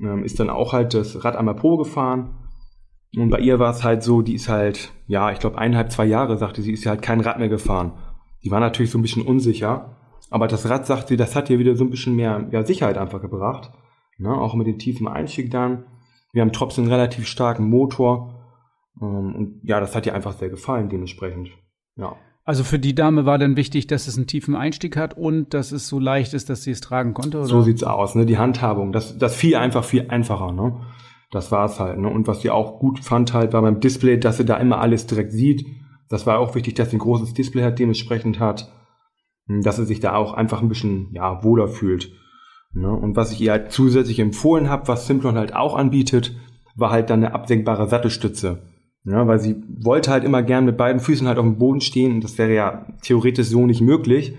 [0.01, 2.42] Ähm, ist dann auch halt das Rad einmal Probe gefahren
[3.17, 6.07] und bei ihr war es halt so, die ist halt, ja, ich glaube eineinhalb, zwei
[6.07, 7.93] Jahre, sagte sie, ist ja halt kein Rad mehr gefahren.
[8.43, 9.97] Die war natürlich so ein bisschen unsicher,
[10.31, 12.97] aber das Rad, sagt sie, das hat ihr wieder so ein bisschen mehr ja, Sicherheit
[12.97, 13.71] einfach gebracht.
[14.19, 14.31] Ne?
[14.31, 15.85] Auch mit dem tiefen Einstieg dann.
[16.33, 18.41] Wir haben trotzdem einen relativ starken Motor.
[19.01, 21.51] Ähm, und ja, das hat ihr einfach sehr gefallen, dementsprechend.
[21.97, 22.17] Ja.
[22.45, 25.71] Also für die Dame war dann wichtig, dass es einen tiefen Einstieg hat und dass
[25.71, 27.39] es so leicht ist, dass sie es tragen konnte?
[27.39, 27.47] Oder?
[27.47, 28.27] So sieht's aus, ne?
[28.27, 30.81] Die Handhabung, das, das viel einfach viel einfacher, ne?
[31.33, 31.99] Das war's halt.
[31.99, 32.09] Ne?
[32.09, 35.07] Und was sie auch gut fand halt war beim Display, dass sie da immer alles
[35.07, 35.67] direkt sieht.
[36.09, 38.71] Das war auch wichtig, dass sie ein großes Display hat, dementsprechend hat,
[39.49, 42.13] hm, dass sie sich da auch einfach ein bisschen ja, wohler fühlt.
[42.75, 42.93] Ne?
[42.93, 46.37] Und was ich ihr halt zusätzlich empfohlen habe, was Simplon halt auch anbietet,
[46.77, 48.63] war halt dann eine absenkbare Sattelstütze.
[49.05, 52.13] Ja, weil sie wollte halt immer gern mit beiden Füßen halt auf dem Boden stehen
[52.13, 54.37] und das wäre ja theoretisch so nicht möglich.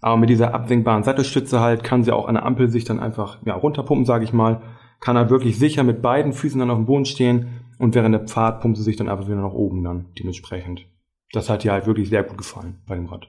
[0.00, 3.38] Aber mit dieser absenkbaren Sattelstütze halt kann sie auch an der Ampel sich dann einfach
[3.44, 4.62] ja, runterpumpen, sage ich mal
[5.00, 7.48] kann er wirklich sicher mit beiden Füßen dann auf dem Boden stehen
[7.78, 10.86] und während der Pfad pumpt sie sich dann einfach wieder nach oben dann dementsprechend.
[11.32, 13.28] Das hat dir halt wirklich sehr gut gefallen bei dem Rad.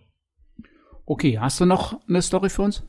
[1.06, 2.84] Okay, hast du noch eine Story für uns?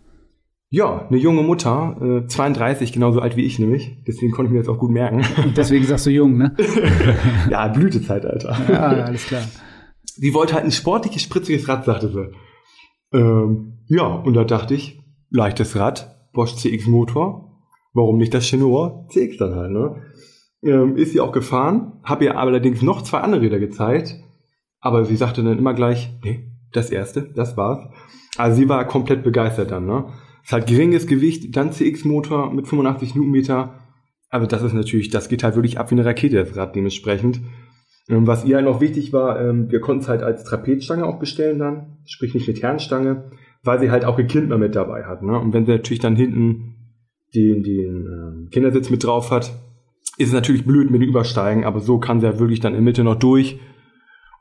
[0.71, 4.03] Ja, eine junge Mutter, äh, 32, genauso alt wie ich nämlich.
[4.07, 5.23] Deswegen konnte ich mir jetzt auch gut merken.
[5.55, 6.57] Deswegen sagst du jung, ne?
[7.51, 8.57] ja, Blütezeit, Alter.
[8.73, 9.43] Ja, alles klar.
[10.05, 12.33] Sie wollte halt ein sportliches, spritziges Rad, sagte sie.
[13.19, 17.52] Ähm, ja, und da dachte ich, leichtes Rad, Bosch CX Motor,
[17.93, 20.03] Warum nicht das Chinois CX dann halt, ne?
[20.65, 24.15] Ähm, ist sie auch gefahren, habe ihr allerdings noch zwei andere Räder gezeigt,
[24.81, 27.81] aber sie sagte dann immer gleich, nee, das erste, das war's.
[28.37, 30.07] Also sie war komplett begeistert dann, ne?
[30.45, 33.75] Es hat geringes Gewicht, dann CX-Motor mit 85 Newtonmeter,
[34.31, 37.41] aber das ist natürlich, das geht halt wirklich ab wie eine Rakete, das Rad dementsprechend.
[38.09, 41.19] Ähm, was ihr halt noch wichtig war, ähm, wir konnten es halt als Trapezstange auch
[41.19, 43.31] bestellen dann, sprich nicht mit Herrenstange,
[43.63, 45.23] weil sie halt auch ihr Kind mal mit dabei hat.
[45.23, 45.39] Ne?
[45.39, 46.82] Und wenn sie natürlich dann hinten
[47.35, 49.53] den, den äh, Kindersitz mit drauf hat,
[50.19, 52.85] ist es natürlich blöd mit dem Übersteigen, aber so kann sie ja wirklich dann in
[52.85, 53.59] Mitte noch durch.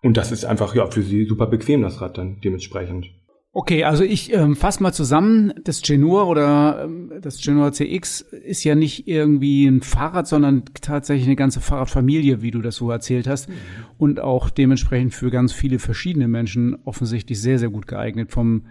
[0.01, 3.07] Und das ist einfach ja für sie super bequem, das Rad dann dementsprechend.
[3.53, 8.63] Okay, also ich ähm, fasse mal zusammen, das Genur oder ähm, das Genur CX ist
[8.63, 13.27] ja nicht irgendwie ein Fahrrad, sondern tatsächlich eine ganze Fahrradfamilie, wie du das so erzählt
[13.27, 13.49] hast.
[13.49, 13.53] Mhm.
[13.97, 18.31] Und auch dementsprechend für ganz viele verschiedene Menschen offensichtlich sehr, sehr gut geeignet.
[18.31, 18.67] Vom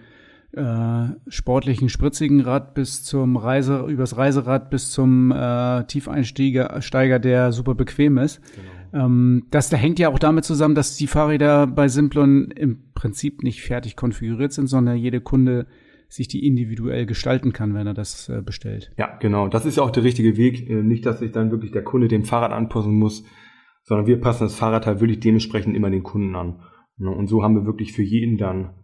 [0.52, 7.52] äh, sportlichen spritzigen Rad bis zum Reise, übers Reiserad bis zum äh, Tiefeinsteiger, Steiger, der
[7.52, 8.40] super bequem ist.
[8.92, 9.06] Genau.
[9.06, 13.42] Ähm, das da hängt ja auch damit zusammen, dass die Fahrräder bei Simplon im Prinzip
[13.42, 15.66] nicht fertig konfiguriert sind, sondern jede Kunde
[16.08, 18.90] sich die individuell gestalten kann, wenn er das äh, bestellt.
[18.98, 19.46] Ja, genau.
[19.46, 20.68] Das ist ja auch der richtige Weg.
[20.68, 23.24] Äh, nicht, dass sich dann wirklich der Kunde dem Fahrrad anpassen muss,
[23.84, 26.60] sondern wir passen das Fahrrad halt wirklich dementsprechend immer den Kunden an.
[26.96, 28.74] Ne, und so haben wir wirklich für jeden dann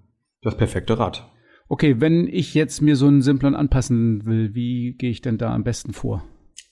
[0.43, 1.29] das perfekte Rad.
[1.69, 5.53] Okay, wenn ich jetzt mir so einen Simplon anpassen will, wie gehe ich denn da
[5.53, 6.23] am besten vor?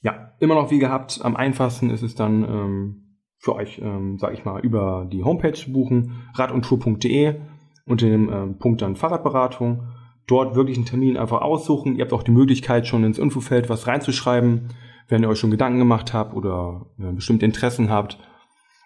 [0.03, 1.21] Ja, immer noch wie gehabt.
[1.23, 3.05] Am einfachsten ist es dann ähm,
[3.39, 7.41] für euch, ähm, sag ich mal, über die Homepage buchen, radundtour.de
[7.87, 9.89] unter dem ähm, Punkt dann Fahrradberatung.
[10.27, 11.97] Dort wirklich einen Termin einfach aussuchen.
[11.97, 14.69] Ihr habt auch die Möglichkeit, schon ins Infofeld was reinzuschreiben,
[15.09, 18.19] wenn ihr euch schon Gedanken gemacht habt oder äh, bestimmte Interessen habt.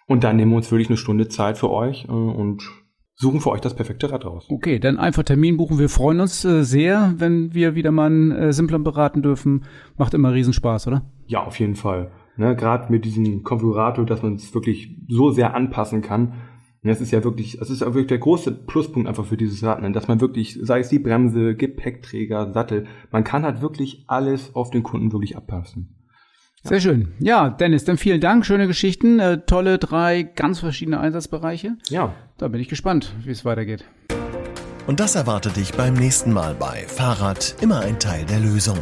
[0.07, 2.63] Und dann nehmen wir uns wirklich eine Stunde Zeit für euch äh, und
[3.19, 4.47] suchen für euch das perfekte Rad raus.
[4.49, 5.77] Okay, dann einfach Termin buchen.
[5.77, 9.65] Wir freuen uns äh, sehr, wenn wir wieder mal einen äh, Simplon beraten dürfen.
[9.97, 11.03] Macht immer Riesenspaß, oder?
[11.27, 12.11] Ja, auf jeden Fall.
[12.37, 16.33] Ne, Gerade mit diesem Konfigurator, dass man es wirklich so sehr anpassen kann.
[16.81, 19.81] Das ist ja wirklich, das ist ja wirklich der große Pluspunkt einfach für dieses Rad,
[19.81, 19.91] ne?
[19.91, 24.71] dass man wirklich, sei es die Bremse, Gepäckträger, Sattel, man kann halt wirklich alles auf
[24.71, 25.98] den Kunden wirklich abpassen.
[26.63, 27.13] Sehr schön.
[27.19, 28.45] Ja, Dennis, dann vielen Dank.
[28.45, 31.77] Schöne Geschichten, äh, tolle drei ganz verschiedene Einsatzbereiche.
[31.89, 32.13] Ja.
[32.37, 33.85] Da bin ich gespannt, wie es weitergeht.
[34.87, 38.77] Und das erwartet dich beim nächsten Mal bei Fahrrad immer ein Teil der Lösung.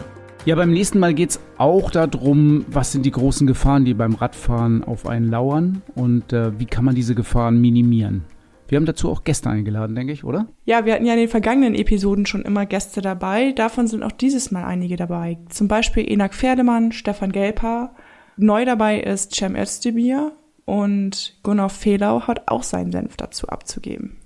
[0.45, 4.15] Ja, beim nächsten Mal geht es auch darum, was sind die großen Gefahren, die beim
[4.15, 8.23] Radfahren auf einen lauern und äh, wie kann man diese Gefahren minimieren.
[8.67, 10.47] Wir haben dazu auch Gäste eingeladen, denke ich, oder?
[10.65, 13.51] Ja, wir hatten ja in den vergangenen Episoden schon immer Gäste dabei.
[13.53, 15.37] Davon sind auch dieses Mal einige dabei.
[15.49, 17.95] Zum Beispiel Enak Pferdemann, Stefan Gelper.
[18.35, 20.33] Neu dabei ist Cem Özdemir
[20.65, 24.17] und Gunnar Fehlau hat auch seinen Senf dazu abzugeben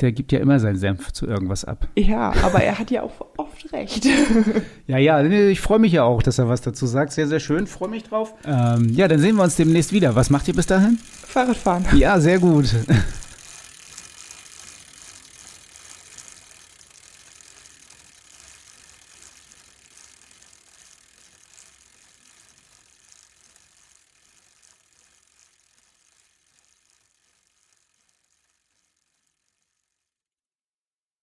[0.00, 1.88] der gibt ja immer seinen Senf zu irgendwas ab.
[1.96, 4.06] Ja, aber er hat ja auch oft recht.
[4.86, 7.12] ja, ja, ich freue mich ja auch, dass er was dazu sagt.
[7.12, 8.34] Sehr, sehr schön, freue mich drauf.
[8.44, 10.14] Ähm, ja, dann sehen wir uns demnächst wieder.
[10.14, 10.98] Was macht ihr bis dahin?
[11.26, 11.84] Fahrradfahren.
[11.96, 12.74] Ja, sehr gut.